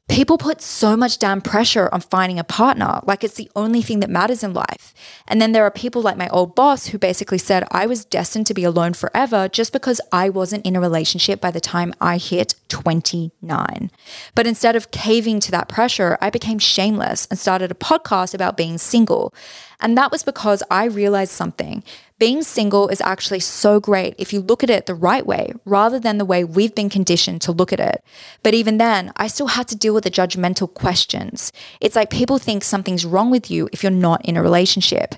People 0.07 0.37
put 0.37 0.61
so 0.61 0.95
much 0.95 1.17
damn 1.17 1.41
pressure 1.41 1.89
on 1.91 1.99
finding 1.99 2.37
a 2.37 2.43
partner, 2.43 2.99
like 3.05 3.23
it's 3.23 3.33
the 3.33 3.49
only 3.55 3.81
thing 3.81 4.01
that 4.01 4.09
matters 4.09 4.43
in 4.43 4.53
life. 4.53 4.93
And 5.27 5.41
then 5.41 5.51
there 5.51 5.63
are 5.63 5.71
people 5.71 6.01
like 6.03 6.15
my 6.15 6.29
old 6.29 6.53
boss 6.53 6.87
who 6.87 6.99
basically 6.99 7.39
said 7.39 7.67
I 7.71 7.87
was 7.87 8.05
destined 8.05 8.45
to 8.47 8.53
be 8.53 8.63
alone 8.63 8.93
forever 8.93 9.49
just 9.49 9.73
because 9.73 9.99
I 10.11 10.29
wasn't 10.29 10.63
in 10.63 10.75
a 10.75 10.79
relationship 10.79 11.41
by 11.41 11.49
the 11.49 11.59
time 11.59 11.91
I 11.99 12.17
hit 12.17 12.53
29. 12.69 13.89
But 14.35 14.45
instead 14.45 14.75
of 14.75 14.91
caving 14.91 15.39
to 15.39 15.51
that 15.51 15.69
pressure, 15.69 16.19
I 16.21 16.29
became 16.29 16.59
shameless 16.59 17.25
and 17.31 17.39
started 17.39 17.71
a 17.71 17.75
podcast 17.75 18.35
about 18.35 18.57
being 18.57 18.77
single. 18.77 19.33
And 19.79 19.97
that 19.97 20.11
was 20.11 20.23
because 20.23 20.61
I 20.69 20.85
realized 20.85 21.31
something. 21.31 21.83
Being 22.17 22.43
single 22.43 22.87
is 22.87 23.01
actually 23.01 23.41
so 23.41 23.81
great 23.81 24.15
if 24.17 24.31
you 24.31 24.39
look 24.39 24.63
at 24.63 24.69
it 24.69 24.85
the 24.85 24.95
right 24.95 25.25
way 25.25 25.51
rather 25.65 25.99
than 25.99 26.17
the 26.17 26.23
way 26.23 26.45
we've 26.45 26.73
been 26.73 26.89
conditioned 26.89 27.41
to 27.41 27.51
look 27.51 27.73
at 27.73 27.79
it. 27.81 28.01
But 28.41 28.53
even 28.53 28.77
then, 28.77 29.11
I 29.17 29.27
still 29.27 29.47
had 29.47 29.67
to 29.67 29.75
deal 29.75 29.93
with 29.93 30.05
the 30.05 30.11
judgmental 30.11 30.73
questions. 30.73 31.51
It's 31.81 31.95
like 31.97 32.09
people 32.09 32.37
think 32.37 32.63
something's 32.63 33.05
wrong 33.05 33.31
with 33.31 33.51
you 33.51 33.67
if 33.73 33.83
you're 33.83 33.91
not 33.91 34.23
in 34.23 34.37
a 34.37 34.41
relationship. 34.41 35.15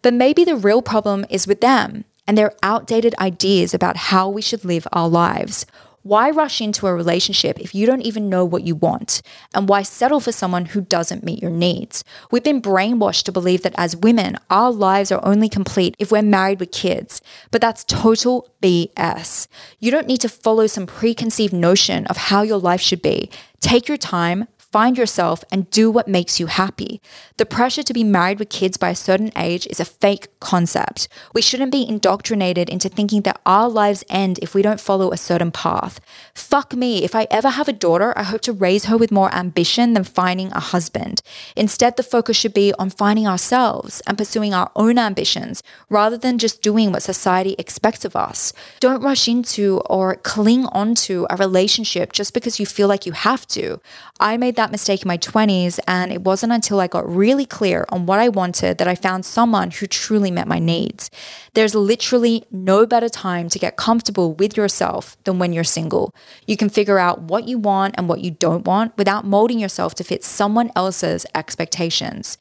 But 0.00 0.14
maybe 0.14 0.42
the 0.42 0.56
real 0.56 0.80
problem 0.80 1.26
is 1.28 1.46
with 1.46 1.60
them 1.60 2.06
and 2.26 2.38
their 2.38 2.54
outdated 2.62 3.14
ideas 3.18 3.74
about 3.74 3.98
how 3.98 4.30
we 4.30 4.40
should 4.40 4.64
live 4.64 4.88
our 4.90 5.08
lives. 5.08 5.66
Why 6.08 6.30
rush 6.30 6.62
into 6.62 6.86
a 6.86 6.94
relationship 6.94 7.60
if 7.60 7.74
you 7.74 7.84
don't 7.84 8.00
even 8.00 8.30
know 8.30 8.42
what 8.42 8.62
you 8.62 8.74
want? 8.74 9.20
And 9.54 9.68
why 9.68 9.82
settle 9.82 10.20
for 10.20 10.32
someone 10.32 10.64
who 10.64 10.80
doesn't 10.80 11.22
meet 11.22 11.42
your 11.42 11.50
needs? 11.50 12.02
We've 12.30 12.42
been 12.42 12.62
brainwashed 12.62 13.24
to 13.24 13.32
believe 13.32 13.60
that 13.60 13.74
as 13.76 13.94
women, 13.94 14.38
our 14.48 14.72
lives 14.72 15.12
are 15.12 15.20
only 15.22 15.50
complete 15.50 15.94
if 15.98 16.10
we're 16.10 16.22
married 16.22 16.60
with 16.60 16.72
kids. 16.72 17.20
But 17.50 17.60
that's 17.60 17.84
total 17.84 18.48
BS. 18.62 19.48
You 19.80 19.90
don't 19.90 20.06
need 20.06 20.22
to 20.22 20.30
follow 20.30 20.66
some 20.66 20.86
preconceived 20.86 21.52
notion 21.52 22.06
of 22.06 22.16
how 22.16 22.40
your 22.40 22.56
life 22.56 22.80
should 22.80 23.02
be. 23.02 23.28
Take 23.60 23.86
your 23.86 23.98
time, 23.98 24.48
find 24.70 24.98
yourself, 24.98 25.42
and 25.50 25.70
do 25.70 25.90
what 25.90 26.08
makes 26.08 26.38
you 26.38 26.46
happy. 26.46 27.00
The 27.38 27.46
pressure 27.46 27.82
to 27.82 27.92
be 27.94 28.04
married 28.04 28.38
with 28.38 28.50
kids 28.50 28.76
by 28.76 28.90
a 28.90 28.94
certain 28.94 29.32
age 29.36 29.66
is 29.68 29.80
a 29.80 29.84
fake 29.84 30.28
concept. 30.40 31.08
We 31.32 31.40
shouldn't 31.40 31.72
be 31.72 31.88
indoctrinated 31.88 32.68
into 32.68 32.88
thinking 32.88 33.22
that 33.22 33.40
our 33.46 33.68
lives 33.68 34.04
end 34.10 34.38
if 34.42 34.54
we 34.54 34.62
don't 34.62 34.80
follow 34.80 35.10
a 35.10 35.16
certain 35.16 35.50
path. 35.50 36.00
Fuck 36.34 36.74
me, 36.74 37.02
if 37.02 37.14
I 37.14 37.26
ever 37.30 37.50
have 37.50 37.68
a 37.68 37.72
daughter, 37.72 38.12
I 38.16 38.24
hope 38.24 38.42
to 38.42 38.52
raise 38.52 38.84
her 38.86 38.96
with 38.96 39.10
more 39.10 39.34
ambition 39.34 39.94
than 39.94 40.04
finding 40.04 40.52
a 40.52 40.60
husband. 40.60 41.22
Instead, 41.56 41.96
the 41.96 42.02
focus 42.02 42.36
should 42.36 42.54
be 42.54 42.74
on 42.78 42.90
finding 42.90 43.26
ourselves 43.26 44.02
and 44.06 44.18
pursuing 44.18 44.52
our 44.52 44.70
own 44.76 44.98
ambitions 44.98 45.62
rather 45.88 46.18
than 46.18 46.38
just 46.38 46.60
doing 46.60 46.92
what 46.92 47.02
society 47.02 47.54
expects 47.58 48.04
of 48.04 48.14
us. 48.14 48.52
Don't 48.80 49.02
rush 49.02 49.28
into 49.28 49.80
or 49.86 50.16
cling 50.16 50.66
onto 50.66 51.26
a 51.30 51.36
relationship 51.36 52.12
just 52.12 52.34
because 52.34 52.60
you 52.60 52.66
feel 52.66 52.88
like 52.88 53.06
you 53.06 53.12
have 53.12 53.46
to. 53.48 53.80
I 54.20 54.36
made 54.36 54.57
that 54.58 54.70
mistake 54.70 55.02
in 55.02 55.08
my 55.08 55.16
20s, 55.16 55.78
and 55.86 56.12
it 56.12 56.22
wasn't 56.22 56.52
until 56.52 56.80
I 56.80 56.86
got 56.86 57.08
really 57.08 57.46
clear 57.46 57.86
on 57.88 58.06
what 58.06 58.18
I 58.18 58.28
wanted 58.28 58.76
that 58.78 58.88
I 58.88 58.94
found 58.94 59.24
someone 59.24 59.70
who 59.70 59.86
truly 59.86 60.30
met 60.30 60.46
my 60.46 60.58
needs. 60.58 61.10
There's 61.54 61.74
literally 61.74 62.44
no 62.50 62.84
better 62.84 63.08
time 63.08 63.48
to 63.48 63.58
get 63.58 63.76
comfortable 63.76 64.34
with 64.34 64.56
yourself 64.56 65.16
than 65.24 65.38
when 65.38 65.52
you're 65.52 65.64
single. 65.64 66.12
You 66.46 66.56
can 66.56 66.68
figure 66.68 66.98
out 66.98 67.22
what 67.22 67.48
you 67.48 67.56
want 67.56 67.94
and 67.96 68.08
what 68.08 68.20
you 68.20 68.32
don't 68.32 68.66
want 68.66 68.96
without 68.98 69.24
molding 69.24 69.58
yourself 69.58 69.94
to 69.94 70.04
fit 70.04 70.24
someone 70.24 70.70
else's 70.76 71.24
expectations. 71.34 72.36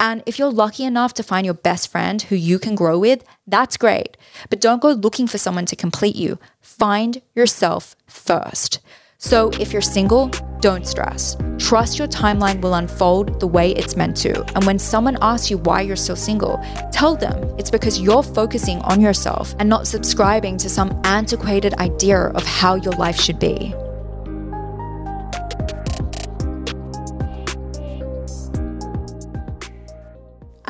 And 0.00 0.22
if 0.26 0.38
you're 0.38 0.50
lucky 0.50 0.84
enough 0.84 1.14
to 1.14 1.22
find 1.22 1.44
your 1.44 1.54
best 1.54 1.88
friend 1.88 2.20
who 2.22 2.34
you 2.34 2.58
can 2.58 2.74
grow 2.74 2.98
with, 2.98 3.22
that's 3.46 3.76
great. 3.76 4.16
But 4.48 4.60
don't 4.60 4.82
go 4.82 4.90
looking 4.90 5.26
for 5.26 5.38
someone 5.38 5.66
to 5.66 5.76
complete 5.76 6.16
you. 6.16 6.38
Find 6.60 7.22
yourself 7.34 7.94
first. 8.06 8.80
So 9.22 9.50
if 9.60 9.70
you're 9.70 9.82
single, 9.82 10.28
don't 10.60 10.86
stress. 10.86 11.36
Trust 11.58 11.98
your 11.98 12.08
timeline 12.08 12.62
will 12.62 12.72
unfold 12.72 13.38
the 13.38 13.46
way 13.46 13.72
it's 13.72 13.94
meant 13.94 14.16
to. 14.18 14.42
And 14.54 14.64
when 14.64 14.78
someone 14.78 15.18
asks 15.20 15.50
you 15.50 15.58
why 15.58 15.82
you're 15.82 15.94
still 15.94 16.16
single, 16.16 16.58
tell 16.90 17.16
them 17.16 17.54
it's 17.58 17.70
because 17.70 18.00
you're 18.00 18.22
focusing 18.22 18.78
on 18.78 18.98
yourself 19.02 19.54
and 19.58 19.68
not 19.68 19.86
subscribing 19.86 20.56
to 20.56 20.70
some 20.70 20.98
antiquated 21.04 21.74
idea 21.74 22.28
of 22.28 22.46
how 22.46 22.76
your 22.76 22.94
life 22.94 23.20
should 23.20 23.38
be. 23.38 23.74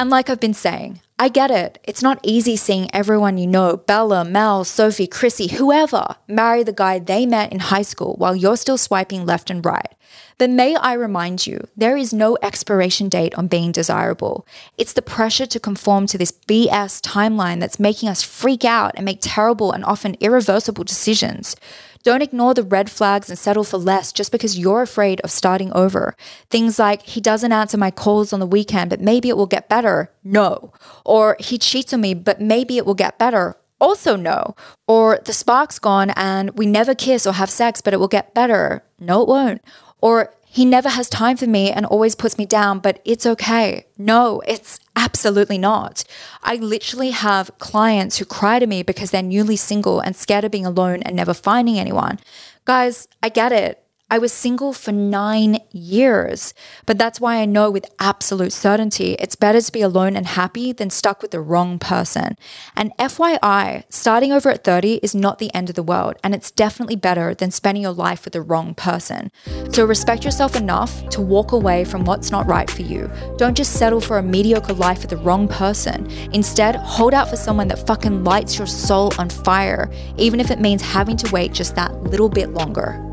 And 0.00 0.08
like 0.08 0.30
I've 0.30 0.40
been 0.40 0.54
saying, 0.54 1.02
I 1.18 1.28
get 1.28 1.50
it. 1.50 1.78
It's 1.84 2.02
not 2.02 2.20
easy 2.22 2.56
seeing 2.56 2.88
everyone 2.94 3.36
you 3.36 3.46
know, 3.46 3.76
Bella, 3.76 4.24
Mel, 4.24 4.64
Sophie, 4.64 5.06
Chrissy, 5.06 5.48
whoever, 5.48 6.16
marry 6.26 6.62
the 6.62 6.72
guy 6.72 6.98
they 6.98 7.26
met 7.26 7.52
in 7.52 7.58
high 7.58 7.82
school 7.82 8.14
while 8.16 8.34
you're 8.34 8.56
still 8.56 8.78
swiping 8.78 9.26
left 9.26 9.50
and 9.50 9.62
right. 9.62 9.94
But 10.38 10.48
may 10.48 10.74
I 10.74 10.94
remind 10.94 11.46
you, 11.46 11.68
there 11.76 11.98
is 11.98 12.14
no 12.14 12.38
expiration 12.40 13.10
date 13.10 13.34
on 13.34 13.46
being 13.46 13.72
desirable. 13.72 14.46
It's 14.78 14.94
the 14.94 15.02
pressure 15.02 15.44
to 15.44 15.60
conform 15.60 16.06
to 16.06 16.16
this 16.16 16.32
BS 16.32 17.02
timeline 17.02 17.60
that's 17.60 17.78
making 17.78 18.08
us 18.08 18.22
freak 18.22 18.64
out 18.64 18.92
and 18.94 19.04
make 19.04 19.18
terrible 19.20 19.70
and 19.70 19.84
often 19.84 20.16
irreversible 20.18 20.84
decisions. 20.84 21.56
Don't 22.02 22.22
ignore 22.22 22.54
the 22.54 22.62
red 22.62 22.90
flags 22.90 23.28
and 23.28 23.38
settle 23.38 23.64
for 23.64 23.76
less 23.76 24.12
just 24.12 24.32
because 24.32 24.58
you're 24.58 24.82
afraid 24.82 25.20
of 25.20 25.30
starting 25.30 25.70
over. 25.72 26.16
Things 26.48 26.78
like, 26.78 27.02
he 27.02 27.20
doesn't 27.20 27.52
answer 27.52 27.76
my 27.76 27.90
calls 27.90 28.32
on 28.32 28.40
the 28.40 28.46
weekend, 28.46 28.90
but 28.90 29.00
maybe 29.00 29.28
it 29.28 29.36
will 29.36 29.46
get 29.46 29.68
better. 29.68 30.10
No. 30.24 30.72
Or 31.04 31.36
he 31.38 31.58
cheats 31.58 31.92
on 31.92 32.00
me, 32.00 32.14
but 32.14 32.40
maybe 32.40 32.78
it 32.78 32.86
will 32.86 32.94
get 32.94 33.18
better. 33.18 33.56
Also, 33.80 34.16
no. 34.16 34.54
Or 34.88 35.20
the 35.24 35.32
spark's 35.32 35.78
gone 35.78 36.10
and 36.10 36.50
we 36.56 36.66
never 36.66 36.94
kiss 36.94 37.26
or 37.26 37.34
have 37.34 37.50
sex, 37.50 37.80
but 37.80 37.92
it 37.92 37.98
will 37.98 38.08
get 38.08 38.34
better. 38.34 38.82
No, 38.98 39.22
it 39.22 39.28
won't. 39.28 39.62
Or 40.00 40.34
he 40.52 40.64
never 40.64 40.88
has 40.88 41.08
time 41.08 41.36
for 41.36 41.46
me 41.46 41.70
and 41.70 41.86
always 41.86 42.16
puts 42.16 42.36
me 42.36 42.44
down, 42.44 42.80
but 42.80 43.00
it's 43.04 43.24
okay. 43.24 43.86
No, 43.96 44.42
it's 44.48 44.80
absolutely 44.96 45.58
not. 45.58 46.02
I 46.42 46.56
literally 46.56 47.10
have 47.10 47.52
clients 47.60 48.18
who 48.18 48.24
cry 48.24 48.58
to 48.58 48.66
me 48.66 48.82
because 48.82 49.12
they're 49.12 49.22
newly 49.22 49.54
single 49.54 50.00
and 50.00 50.16
scared 50.16 50.42
of 50.42 50.50
being 50.50 50.66
alone 50.66 51.04
and 51.04 51.14
never 51.14 51.34
finding 51.34 51.78
anyone. 51.78 52.18
Guys, 52.64 53.06
I 53.22 53.28
get 53.28 53.52
it. 53.52 53.80
I 54.12 54.18
was 54.18 54.32
single 54.32 54.72
for 54.72 54.90
nine 54.90 55.60
years, 55.70 56.52
but 56.84 56.98
that's 56.98 57.20
why 57.20 57.36
I 57.36 57.44
know 57.44 57.70
with 57.70 57.86
absolute 58.00 58.52
certainty 58.52 59.12
it's 59.20 59.36
better 59.36 59.60
to 59.60 59.70
be 59.70 59.82
alone 59.82 60.16
and 60.16 60.26
happy 60.26 60.72
than 60.72 60.90
stuck 60.90 61.22
with 61.22 61.30
the 61.30 61.40
wrong 61.40 61.78
person. 61.78 62.36
And 62.74 62.90
FYI, 62.98 63.84
starting 63.88 64.32
over 64.32 64.50
at 64.50 64.64
30 64.64 64.94
is 64.94 65.14
not 65.14 65.38
the 65.38 65.54
end 65.54 65.68
of 65.68 65.76
the 65.76 65.84
world, 65.84 66.16
and 66.24 66.34
it's 66.34 66.50
definitely 66.50 66.96
better 66.96 67.34
than 67.34 67.52
spending 67.52 67.84
your 67.84 67.92
life 67.92 68.24
with 68.24 68.32
the 68.32 68.42
wrong 68.42 68.74
person. 68.74 69.30
So 69.70 69.84
respect 69.84 70.24
yourself 70.24 70.56
enough 70.56 71.08
to 71.10 71.20
walk 71.20 71.52
away 71.52 71.84
from 71.84 72.04
what's 72.04 72.32
not 72.32 72.48
right 72.48 72.68
for 72.68 72.82
you. 72.82 73.08
Don't 73.36 73.56
just 73.56 73.74
settle 73.74 74.00
for 74.00 74.18
a 74.18 74.22
mediocre 74.24 74.72
life 74.72 75.02
with 75.02 75.10
the 75.10 75.18
wrong 75.18 75.46
person. 75.46 76.10
Instead, 76.32 76.74
hold 76.74 77.14
out 77.14 77.30
for 77.30 77.36
someone 77.36 77.68
that 77.68 77.86
fucking 77.86 78.24
lights 78.24 78.58
your 78.58 78.66
soul 78.66 79.12
on 79.18 79.30
fire, 79.30 79.88
even 80.16 80.40
if 80.40 80.50
it 80.50 80.58
means 80.58 80.82
having 80.82 81.16
to 81.16 81.30
wait 81.32 81.52
just 81.52 81.76
that 81.76 81.94
little 82.02 82.28
bit 82.28 82.50
longer. 82.50 83.06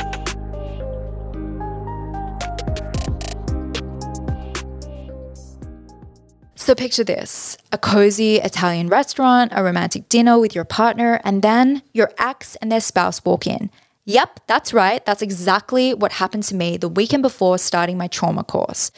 So 6.68 6.76
picture 6.76 7.06
this 7.06 7.58
a 7.72 7.78
cozy 7.78 8.40
Italian 8.40 8.90
restaurant, 8.90 9.54
a 9.56 9.64
romantic 9.64 10.10
dinner 10.10 10.38
with 10.38 10.54
your 10.54 10.66
partner, 10.66 11.22
and 11.24 11.42
then 11.42 11.82
your 11.94 12.12
ex 12.18 12.58
and 12.58 12.70
their 12.70 12.82
spouse 12.82 13.24
walk 13.24 13.48
in. 13.48 13.70
Yep, 14.04 14.42
that's 14.48 14.74
right. 14.74 15.06
That's 15.06 15.22
exactly 15.22 15.94
what 15.94 16.12
happened 16.12 16.44
to 16.44 16.56
me 16.56 16.76
the 16.76 16.90
weekend 16.90 17.24
before 17.24 17.58
starting 17.58 17.98
my 17.98 18.10
trauma 18.10 18.44
course. 18.44 18.92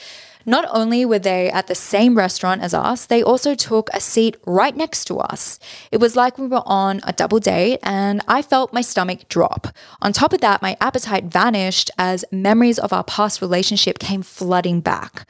Not 0.47 0.65
only 0.71 1.05
were 1.05 1.19
they 1.19 1.51
at 1.51 1.67
the 1.67 1.75
same 1.75 2.17
restaurant 2.17 2.63
as 2.63 2.73
us, 2.73 3.05
they 3.05 3.21
also 3.21 3.53
took 3.53 3.91
a 3.93 3.99
seat 3.99 4.35
right 4.47 4.75
next 4.75 5.05
to 5.05 5.19
us. 5.19 5.59
It 5.91 5.97
was 5.97 6.15
like 6.15 6.39
we 6.39 6.47
were 6.47 6.63
on 6.65 7.01
a 7.03 7.13
double 7.13 7.39
date, 7.39 7.81
and 7.83 8.23
I 8.27 8.41
felt 8.41 8.73
my 8.73 8.81
stomach 8.81 9.27
drop. 9.29 9.67
On 10.01 10.11
top 10.11 10.33
of 10.33 10.41
that, 10.41 10.63
my 10.63 10.75
appetite 10.81 11.25
vanished 11.25 11.91
as 11.99 12.25
memories 12.31 12.79
of 12.79 12.93
our 12.93 13.03
past 13.03 13.43
relationship 13.43 13.99
came 13.99 14.23
flooding 14.23 14.81
back. 14.81 15.27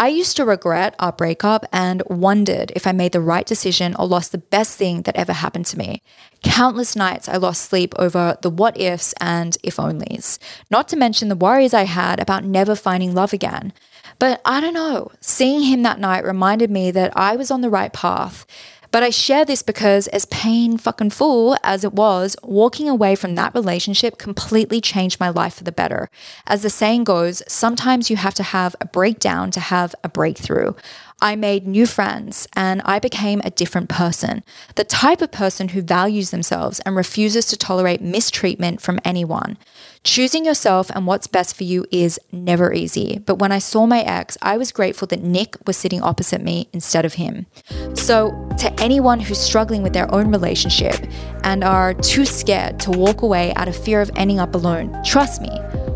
I 0.00 0.06
used 0.06 0.36
to 0.36 0.44
regret 0.44 0.94
our 1.00 1.10
breakup 1.10 1.66
and 1.72 2.04
wondered 2.06 2.70
if 2.76 2.86
I 2.86 2.92
made 2.92 3.10
the 3.10 3.20
right 3.20 3.44
decision 3.44 3.96
or 3.98 4.06
lost 4.06 4.30
the 4.30 4.38
best 4.38 4.78
thing 4.78 5.02
that 5.02 5.16
ever 5.16 5.32
happened 5.32 5.66
to 5.66 5.78
me. 5.78 6.02
Countless 6.44 6.94
nights 6.94 7.28
I 7.28 7.36
lost 7.36 7.62
sleep 7.62 7.94
over 7.98 8.38
the 8.40 8.48
what 8.48 8.80
ifs 8.80 9.12
and 9.20 9.58
if 9.64 9.74
onlys, 9.74 10.38
not 10.70 10.86
to 10.88 10.96
mention 10.96 11.28
the 11.28 11.34
worries 11.34 11.74
I 11.74 11.82
had 11.82 12.20
about 12.20 12.44
never 12.44 12.76
finding 12.76 13.12
love 13.12 13.32
again. 13.32 13.72
But 14.20 14.40
I 14.44 14.60
don't 14.60 14.74
know, 14.74 15.10
seeing 15.20 15.62
him 15.62 15.82
that 15.82 15.98
night 15.98 16.24
reminded 16.24 16.70
me 16.70 16.92
that 16.92 17.12
I 17.16 17.34
was 17.34 17.50
on 17.50 17.60
the 17.60 17.70
right 17.70 17.92
path 17.92 18.46
but 18.90 19.02
I 19.02 19.10
share 19.10 19.44
this 19.44 19.62
because, 19.62 20.06
as 20.08 20.24
pain 20.26 20.78
fucking 20.78 21.10
full 21.10 21.56
as 21.62 21.84
it 21.84 21.92
was, 21.92 22.36
walking 22.42 22.88
away 22.88 23.14
from 23.14 23.34
that 23.34 23.54
relationship 23.54 24.18
completely 24.18 24.80
changed 24.80 25.20
my 25.20 25.28
life 25.28 25.54
for 25.54 25.64
the 25.64 25.72
better. 25.72 26.08
As 26.46 26.62
the 26.62 26.70
saying 26.70 27.04
goes, 27.04 27.42
sometimes 27.46 28.10
you 28.10 28.16
have 28.16 28.34
to 28.34 28.42
have 28.42 28.74
a 28.80 28.86
breakdown 28.86 29.50
to 29.52 29.60
have 29.60 29.94
a 30.02 30.08
breakthrough. 30.08 30.72
I 31.20 31.34
made 31.34 31.66
new 31.66 31.84
friends 31.84 32.46
and 32.54 32.80
I 32.84 33.00
became 33.00 33.40
a 33.42 33.50
different 33.50 33.88
person, 33.88 34.44
the 34.76 34.84
type 34.84 35.20
of 35.20 35.32
person 35.32 35.70
who 35.70 35.82
values 35.82 36.30
themselves 36.30 36.78
and 36.80 36.94
refuses 36.94 37.46
to 37.46 37.56
tolerate 37.56 38.00
mistreatment 38.00 38.80
from 38.80 39.00
anyone. 39.04 39.58
Choosing 40.04 40.44
yourself 40.44 40.90
and 40.90 41.08
what's 41.08 41.26
best 41.26 41.56
for 41.56 41.64
you 41.64 41.84
is 41.90 42.20
never 42.30 42.72
easy, 42.72 43.18
but 43.18 43.40
when 43.40 43.50
I 43.50 43.58
saw 43.58 43.84
my 43.84 44.02
ex, 44.02 44.38
I 44.40 44.56
was 44.56 44.70
grateful 44.70 45.08
that 45.08 45.20
Nick 45.20 45.56
was 45.66 45.76
sitting 45.76 46.00
opposite 46.02 46.40
me 46.40 46.68
instead 46.72 47.04
of 47.04 47.14
him. 47.14 47.46
So, 47.94 48.30
to 48.58 48.72
anyone 48.80 49.18
who's 49.18 49.40
struggling 49.40 49.82
with 49.82 49.94
their 49.94 50.12
own 50.14 50.30
relationship 50.30 50.94
and 51.42 51.64
are 51.64 51.94
too 51.94 52.26
scared 52.26 52.78
to 52.80 52.92
walk 52.92 53.22
away 53.22 53.52
out 53.54 53.66
of 53.66 53.76
fear 53.76 54.00
of 54.00 54.10
ending 54.14 54.38
up 54.38 54.54
alone, 54.54 54.96
trust 55.04 55.42
me, 55.42 55.50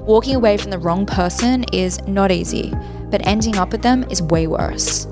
walking 0.04 0.34
away 0.34 0.56
from 0.56 0.72
the 0.72 0.78
wrong 0.78 1.06
person 1.06 1.64
is 1.72 2.02
not 2.08 2.32
easy, 2.32 2.72
but 3.08 3.24
ending 3.24 3.56
up 3.56 3.70
with 3.70 3.82
them 3.82 4.04
is 4.10 4.20
way 4.20 4.48
worse. 4.48 5.06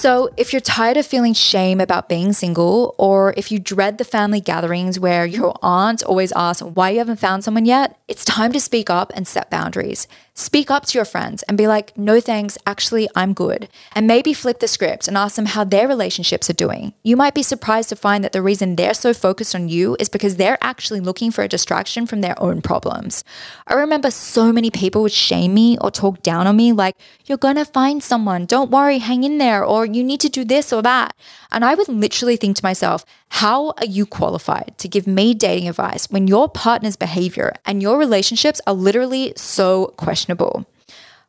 So, 0.00 0.30
if 0.38 0.54
you're 0.54 0.60
tired 0.60 0.96
of 0.96 1.04
feeling 1.04 1.34
shame 1.34 1.78
about 1.78 2.08
being 2.08 2.32
single, 2.32 2.94
or 2.96 3.34
if 3.36 3.52
you 3.52 3.58
dread 3.58 3.98
the 3.98 4.04
family 4.04 4.40
gatherings 4.40 4.98
where 4.98 5.26
your 5.26 5.54
aunt 5.62 6.02
always 6.02 6.32
asks 6.32 6.62
why 6.62 6.88
you 6.88 6.98
haven't 7.00 7.18
found 7.18 7.44
someone 7.44 7.66
yet, 7.66 7.98
it's 8.08 8.24
time 8.24 8.50
to 8.52 8.60
speak 8.60 8.88
up 8.88 9.12
and 9.14 9.28
set 9.28 9.50
boundaries. 9.50 10.08
Speak 10.40 10.70
up 10.70 10.86
to 10.86 10.96
your 10.96 11.04
friends 11.04 11.42
and 11.42 11.58
be 11.58 11.66
like, 11.66 11.96
no 11.98 12.18
thanks, 12.18 12.56
actually, 12.66 13.10
I'm 13.14 13.34
good. 13.34 13.68
And 13.94 14.06
maybe 14.06 14.32
flip 14.32 14.60
the 14.60 14.68
script 14.68 15.06
and 15.06 15.14
ask 15.14 15.36
them 15.36 15.44
how 15.44 15.64
their 15.64 15.86
relationships 15.86 16.48
are 16.48 16.54
doing. 16.54 16.94
You 17.02 17.14
might 17.14 17.34
be 17.34 17.42
surprised 17.42 17.90
to 17.90 17.96
find 17.96 18.24
that 18.24 18.32
the 18.32 18.40
reason 18.40 18.74
they're 18.74 18.94
so 18.94 19.12
focused 19.12 19.54
on 19.54 19.68
you 19.68 19.98
is 20.00 20.08
because 20.08 20.36
they're 20.36 20.56
actually 20.62 21.00
looking 21.00 21.30
for 21.30 21.42
a 21.44 21.48
distraction 21.48 22.06
from 22.06 22.22
their 22.22 22.42
own 22.42 22.62
problems. 22.62 23.22
I 23.66 23.74
remember 23.74 24.10
so 24.10 24.50
many 24.50 24.70
people 24.70 25.02
would 25.02 25.12
shame 25.12 25.52
me 25.52 25.76
or 25.78 25.90
talk 25.90 26.22
down 26.22 26.46
on 26.46 26.56
me, 26.56 26.72
like, 26.72 26.96
you're 27.26 27.36
gonna 27.36 27.66
find 27.66 28.02
someone, 28.02 28.46
don't 28.46 28.70
worry, 28.70 28.96
hang 28.96 29.24
in 29.24 29.36
there, 29.36 29.62
or 29.62 29.84
you 29.84 30.02
need 30.02 30.20
to 30.20 30.30
do 30.30 30.42
this 30.42 30.72
or 30.72 30.80
that. 30.80 31.14
And 31.52 31.66
I 31.66 31.74
would 31.74 31.88
literally 31.88 32.38
think 32.38 32.56
to 32.56 32.64
myself, 32.64 33.04
how 33.28 33.70
are 33.76 33.86
you 33.86 34.06
qualified 34.06 34.74
to 34.78 34.88
give 34.88 35.06
me 35.06 35.34
dating 35.34 35.68
advice 35.68 36.10
when 36.10 36.26
your 36.26 36.48
partner's 36.48 36.96
behavior 36.96 37.52
and 37.66 37.82
your 37.82 37.98
relationships 37.98 38.60
are 38.66 38.74
literally 38.74 39.34
so 39.36 39.92
questionable? 39.96 40.29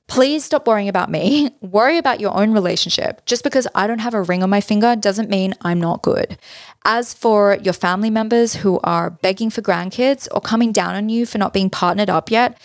Please 0.07 0.43
stop 0.43 0.67
worrying 0.67 0.89
about 0.89 1.09
me. 1.09 1.51
Worry 1.61 1.97
about 1.97 2.19
your 2.19 2.35
own 2.35 2.51
relationship. 2.51 3.25
Just 3.25 3.45
because 3.45 3.65
I 3.73 3.87
don't 3.87 3.99
have 3.99 4.13
a 4.13 4.21
ring 4.21 4.43
on 4.43 4.49
my 4.49 4.59
finger 4.59 4.93
doesn't 4.93 5.29
mean 5.29 5.53
I'm 5.61 5.79
not 5.79 6.01
good. 6.01 6.37
As 6.83 7.13
for 7.13 7.57
your 7.63 7.73
family 7.73 8.09
members 8.09 8.55
who 8.55 8.79
are 8.83 9.11
begging 9.11 9.49
for 9.49 9.61
grandkids 9.61 10.27
or 10.33 10.41
coming 10.41 10.73
down 10.73 10.95
on 10.95 11.07
you 11.07 11.25
for 11.25 11.37
not 11.37 11.53
being 11.53 11.69
partnered 11.69 12.09
up 12.09 12.29
yet, 12.29 12.59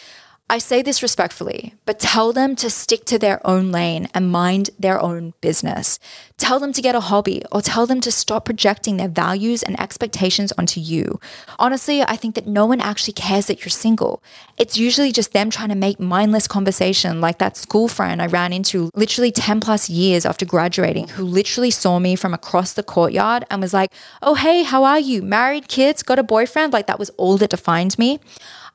I 0.48 0.58
say 0.58 0.80
this 0.80 1.02
respectfully, 1.02 1.74
but 1.86 1.98
tell 1.98 2.32
them 2.32 2.54
to 2.56 2.70
stick 2.70 3.04
to 3.06 3.18
their 3.18 3.44
own 3.44 3.72
lane 3.72 4.08
and 4.14 4.30
mind 4.30 4.70
their 4.78 5.02
own 5.02 5.34
business. 5.40 5.98
Tell 6.38 6.60
them 6.60 6.72
to 6.74 6.80
get 6.80 6.94
a 6.94 7.00
hobby 7.00 7.42
or 7.50 7.60
tell 7.60 7.84
them 7.84 8.00
to 8.02 8.12
stop 8.12 8.44
projecting 8.44 8.96
their 8.96 9.08
values 9.08 9.64
and 9.64 9.78
expectations 9.80 10.52
onto 10.56 10.78
you. 10.78 11.18
Honestly, 11.58 12.00
I 12.00 12.14
think 12.14 12.36
that 12.36 12.46
no 12.46 12.64
one 12.64 12.80
actually 12.80 13.14
cares 13.14 13.46
that 13.46 13.62
you're 13.62 13.70
single. 13.70 14.22
It's 14.56 14.78
usually 14.78 15.10
just 15.10 15.32
them 15.32 15.50
trying 15.50 15.70
to 15.70 15.74
make 15.74 15.98
mindless 15.98 16.46
conversation, 16.46 17.20
like 17.20 17.38
that 17.38 17.56
school 17.56 17.88
friend 17.88 18.22
I 18.22 18.26
ran 18.26 18.52
into 18.52 18.90
literally 18.94 19.32
10 19.32 19.58
plus 19.58 19.90
years 19.90 20.24
after 20.24 20.46
graduating, 20.46 21.08
who 21.08 21.24
literally 21.24 21.72
saw 21.72 21.98
me 21.98 22.14
from 22.14 22.32
across 22.32 22.72
the 22.72 22.84
courtyard 22.84 23.44
and 23.50 23.60
was 23.60 23.74
like, 23.74 23.90
Oh, 24.22 24.34
hey, 24.34 24.62
how 24.62 24.84
are 24.84 25.00
you? 25.00 25.22
Married, 25.22 25.66
kids, 25.66 26.04
got 26.04 26.20
a 26.20 26.22
boyfriend? 26.22 26.72
Like 26.72 26.86
that 26.86 27.00
was 27.00 27.10
all 27.16 27.36
that 27.38 27.50
defined 27.50 27.98
me. 27.98 28.20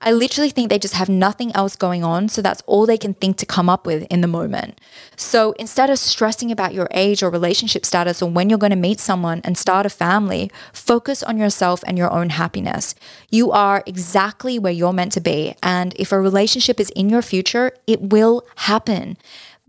I 0.02 0.12
literally 0.12 0.50
think 0.50 0.70
they 0.70 0.80
just 0.80 0.96
have 0.96 1.10
nothing 1.10 1.52
else 1.56 1.76
going 1.76 2.04
on. 2.04 2.28
So 2.30 2.42
that's 2.42 2.64
all 2.66 2.86
they 2.86 2.98
can 2.98 3.14
think 3.14 3.38
to 3.38 3.46
come 3.46 3.70
up 3.70 3.86
with 3.86 4.04
in 4.10 4.22
the 4.22 4.28
moment. 4.28 4.80
So 5.16 5.52
instead 5.54 5.90
of 5.90 6.00
stressing 6.00 6.52
about 6.52 6.74
your 6.74 6.88
age 6.92 7.22
or 7.22 7.30
relationship 7.30 7.86
status 7.86 8.22
or 8.22 8.30
when 8.30 8.50
you're 8.50 8.60
going 8.60 8.72
to 8.72 8.76
meet 8.76 9.00
someone 9.00 9.42
and 9.44 9.58
start 9.58 9.86
a 9.86 9.90
family, 9.90 10.52
focus 10.74 11.22
on 11.22 11.38
yourself 11.38 11.84
and 11.86 11.98
your 11.98 12.12
own 12.12 12.32
happiness. 12.32 12.96
You 13.30 13.52
are 13.52 13.84
exactly 13.86 14.58
where 14.58 14.74
you're 14.74 14.94
meant 14.94 15.12
to 15.14 15.22
be. 15.22 15.56
And 15.62 15.94
if 15.98 16.12
a 16.12 16.20
relationship 16.20 16.80
is 16.80 16.90
in 16.92 17.10
your 17.10 17.22
future, 17.22 17.74
it 17.86 18.02
will 18.02 18.44
happen. 18.56 19.18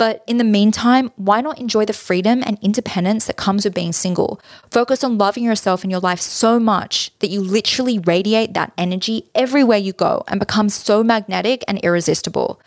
But 0.03 0.25
in 0.27 0.39
the 0.39 0.43
meantime, 0.43 1.13
why 1.15 1.41
not 1.43 1.61
enjoy 1.61 1.85
the 1.85 1.93
freedom 1.93 2.43
and 2.45 2.59
independence 2.61 3.27
that 3.27 3.37
comes 3.37 3.65
with 3.65 3.73
being 3.73 3.93
single? 3.93 4.41
Focus 4.69 5.05
on 5.05 5.17
loving 5.17 5.45
yourself 5.45 5.85
and 5.85 5.93
your 5.93 6.01
life 6.01 6.21
so 6.21 6.59
much 6.59 7.13
that 7.21 7.31
you 7.31 7.41
literally 7.41 8.01
radiate 8.01 8.53
that 8.55 8.73
energy 8.77 9.31
everywhere 9.37 9.79
you 9.79 9.93
go 9.93 10.25
and 10.27 10.41
become 10.41 10.69
so 10.71 11.05
magnetic 11.05 11.63
and 11.69 11.79
irresistible. 11.85 12.61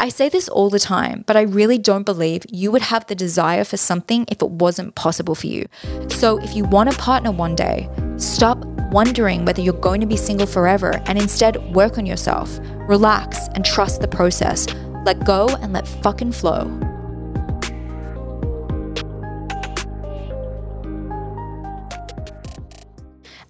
I 0.00 0.08
say 0.08 0.30
this 0.30 0.48
all 0.48 0.70
the 0.70 0.78
time, 0.78 1.24
but 1.26 1.36
I 1.36 1.42
really 1.42 1.76
don't 1.76 2.06
believe 2.06 2.46
you 2.48 2.70
would 2.70 2.80
have 2.80 3.06
the 3.06 3.14
desire 3.14 3.64
for 3.64 3.76
something 3.76 4.24
if 4.28 4.40
it 4.40 4.48
wasn't 4.48 4.94
possible 4.94 5.34
for 5.34 5.48
you. 5.48 5.66
So 6.08 6.38
if 6.38 6.56
you 6.56 6.64
want 6.64 6.88
a 6.88 6.96
partner 6.96 7.32
one 7.32 7.54
day, 7.54 7.90
stop 8.16 8.64
wondering 8.92 9.44
whether 9.44 9.60
you're 9.60 9.74
going 9.74 10.00
to 10.00 10.06
be 10.06 10.16
single 10.16 10.46
forever 10.46 11.02
and 11.04 11.18
instead 11.18 11.58
work 11.74 11.98
on 11.98 12.06
yourself, 12.06 12.58
relax, 12.88 13.48
and 13.48 13.62
trust 13.62 14.00
the 14.00 14.08
process. 14.08 14.66
Let 15.08 15.24
go 15.24 15.48
and 15.62 15.72
let 15.72 15.88
fucking 15.88 16.32
flow. 16.32 16.64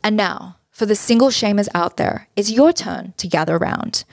And 0.04 0.16
now, 0.16 0.58
for 0.70 0.86
the 0.86 0.94
single 0.94 1.30
shamers 1.30 1.66
out 1.74 1.96
there, 1.96 2.28
it's 2.36 2.52
your 2.52 2.72
turn 2.72 3.12
to 3.16 3.26
gather 3.26 3.56
around. 3.56 4.04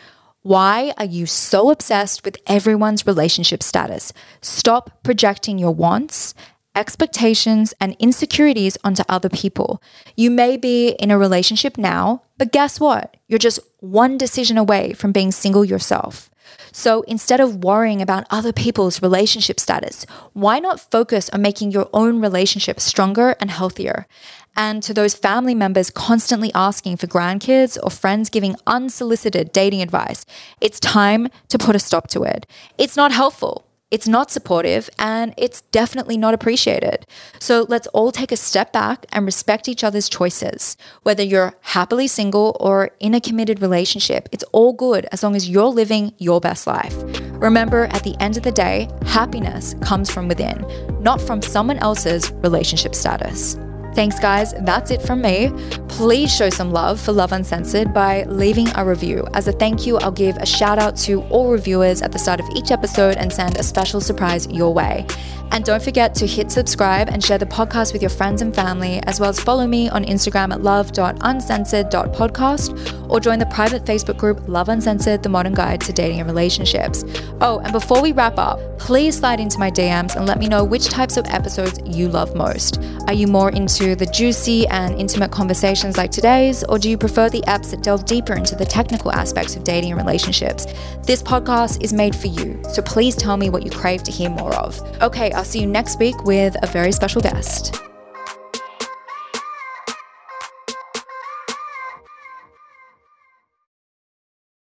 Why 0.42 0.96
are 0.98 1.06
you 1.06 1.28
so 1.28 1.70
obsessed 1.70 2.26
with 2.26 2.38
everyone's 2.48 3.06
relationship 3.06 3.62
status? 3.62 4.12
Stop 4.42 5.04
projecting 5.04 5.60
your 5.60 5.76
wants, 5.76 6.34
expectations, 6.76 7.76
and 7.80 7.96
insecurities 8.00 8.76
onto 8.84 9.04
other 9.08 9.30
people. 9.30 9.84
You 10.16 10.32
may 10.32 10.58
be 10.58 10.96
in 10.98 11.12
a 11.12 11.18
relationship 11.20 11.78
now, 11.78 12.24
but 12.40 12.52
guess 12.52 12.80
what? 12.80 13.18
You're 13.28 13.38
just 13.38 13.60
one 13.82 14.18
decision 14.18 14.58
away 14.58 14.94
from 14.94 15.12
being 15.12 15.32
single 15.32 15.64
yourself. 15.64 16.32
So 16.72 17.02
instead 17.04 17.40
of 17.40 17.64
worrying 17.64 18.02
about 18.02 18.28
other 18.30 18.52
people's 18.52 19.02
relationship 19.02 19.60
status, 19.60 20.06
why 20.34 20.60
not 20.60 20.92
focus 20.92 21.30
on 21.30 21.42
making 21.42 21.72
your 21.72 21.90
own 21.94 22.22
relationship 22.22 22.80
stronger 22.80 23.36
and 23.40 23.52
healthier? 23.52 24.08
And 24.56 24.82
to 24.84 24.94
those 24.94 25.14
family 25.14 25.56
members 25.56 25.90
constantly 25.90 26.52
asking 26.54 26.98
for 26.98 27.08
grandkids 27.08 27.78
or 27.82 27.90
friends 27.90 28.30
giving 28.30 28.56
unsolicited 28.66 29.52
dating 29.52 29.82
advice, 29.82 30.26
it's 30.62 30.80
time 30.80 31.28
to 31.50 31.58
put 31.58 31.76
a 31.76 31.80
stop 31.80 32.08
to 32.10 32.24
it. 32.24 32.46
It's 32.78 32.96
not 32.96 33.12
helpful. 33.12 33.66
It's 33.96 34.10
not 34.10 34.30
supportive 34.30 34.90
and 35.00 35.34
it's 35.38 35.62
definitely 35.72 36.18
not 36.18 36.34
appreciated. 36.34 37.06
So 37.40 37.66
let's 37.70 37.88
all 37.94 38.12
take 38.12 38.34
a 38.34 38.36
step 38.36 38.74
back 38.74 39.06
and 39.14 39.26
respect 39.26 39.70
each 39.70 39.86
other's 39.86 40.10
choices. 40.10 40.76
Whether 41.04 41.24
you're 41.24 41.56
happily 41.62 42.08
single 42.08 42.58
or 42.60 42.92
in 43.00 43.14
a 43.14 43.22
committed 43.22 43.62
relationship, 43.62 44.28
it's 44.34 44.44
all 44.52 44.74
good 44.74 45.08
as 45.14 45.24
long 45.24 45.34
as 45.34 45.50
you're 45.50 45.68
living 45.68 46.14
your 46.18 46.42
best 46.42 46.68
life. 46.68 46.94
Remember, 47.42 47.86
at 47.86 48.04
the 48.04 48.18
end 48.20 48.36
of 48.36 48.44
the 48.44 48.52
day, 48.52 48.90
happiness 49.06 49.76
comes 49.80 50.12
from 50.12 50.28
within, 50.28 50.66
not 51.02 51.22
from 51.22 51.42
someone 51.42 51.78
else's 51.78 52.34
relationship 52.44 52.94
status. 52.94 53.58
Thanks, 53.96 54.20
guys. 54.20 54.54
That's 54.60 54.92
it 54.92 55.02
from 55.02 55.22
me. 55.22 55.52
Please 55.88 56.30
show 56.30 56.50
some 56.50 56.72
love 56.72 57.00
for 57.00 57.14
Love 57.14 57.32
Uncensored 57.32 57.94
by 57.94 58.24
leaving 58.24 58.68
a 58.76 58.84
review. 58.84 59.26
As 59.34 59.48
a 59.48 59.54
thank 59.54 59.88
you, 59.88 59.98
I'll 60.00 60.12
give 60.12 60.36
a 60.36 60.46
shout 60.46 60.78
out 60.78 60.98
to 60.98 61.22
all 61.30 61.50
reviewers 61.50 62.02
at 62.02 62.12
the 62.12 62.20
start 62.20 62.42
of 62.42 62.46
each 62.56 62.72
episode 62.72 63.16
and 63.16 63.32
send 63.32 63.58
a 63.58 63.64
special 63.64 64.02
surprise 64.02 64.48
your 64.48 64.74
way. 64.74 65.08
And 65.52 65.64
don't 65.64 65.82
forget 65.82 66.14
to 66.16 66.28
hit 66.28 66.52
subscribe 66.52 67.08
and 67.10 67.24
share 67.24 67.38
the 67.38 67.46
podcast 67.46 67.94
with 67.94 68.02
your 68.02 68.10
friends 68.10 68.42
and 68.42 68.54
family, 68.54 69.00
as 69.04 69.18
well 69.20 69.30
as 69.30 69.40
follow 69.40 69.68
me 69.68 69.88
on 69.90 70.04
Instagram 70.04 70.52
at 70.52 70.62
love.uncensored.podcast 70.62 73.10
or 73.10 73.20
join 73.20 73.40
the 73.40 73.46
private 73.48 73.84
Facebook 73.86 74.18
group 74.18 74.48
Love 74.48 74.70
Uncensored, 74.70 75.24
the 75.24 75.30
modern 75.30 75.54
guide 75.54 75.82
to 75.82 75.94
dating 75.94 76.20
and 76.20 76.28
relationships. 76.28 77.04
Oh, 77.42 77.60
and 77.60 77.72
before 77.72 78.02
we 78.02 78.12
wrap 78.12 78.38
up, 78.38 78.60
please 78.80 79.18
slide 79.18 79.40
into 79.40 79.60
my 79.60 79.72
DMs 79.72 80.16
and 80.16 80.26
let 80.26 80.40
me 80.40 80.48
know 80.48 80.64
which 80.64 80.90
types 80.90 81.18
of 81.18 81.26
episodes 81.28 81.80
you 81.86 82.10
love 82.10 82.36
most. 82.36 82.82
Are 83.08 83.14
you 83.14 83.28
more 83.28 83.52
into 83.52 83.96
the 83.96 84.08
juicy 84.08 84.68
and 84.68 85.00
intimate 85.00 85.32
conversations 85.32 85.98
like 85.98 86.12
today's, 86.12 86.64
or 86.66 86.80
do 86.80 86.90
you 86.90 86.98
prefer 86.98 87.30
the 87.30 87.42
apps 87.42 87.72
that 87.72 87.84
delve 87.84 88.06
deeper 88.06 88.34
into 88.34 88.56
the 88.56 88.66
technical 88.66 89.12
aspects 89.12 89.56
of 89.56 89.64
dating 89.64 89.92
and 89.92 90.02
relationships? 90.02 90.66
This 91.04 91.22
podcast 91.22 91.84
is 91.84 91.94
made 91.94 92.16
for 92.16 92.28
you, 92.28 92.62
so 92.74 92.82
please 92.82 93.16
tell 93.16 93.38
me 93.38 93.50
what 93.50 93.64
you 93.64 93.72
crave 93.72 94.04
to 94.04 94.12
hear 94.12 94.30
more 94.30 94.54
of. 94.56 94.82
Okay, 95.02 95.32
I'll 95.36 95.46
see 95.46 95.60
you 95.60 95.68
next 95.68 96.00
week 96.00 96.24
with 96.24 96.56
a 96.64 96.68
very 96.68 96.92
special 96.92 97.22
guest. 97.22 97.76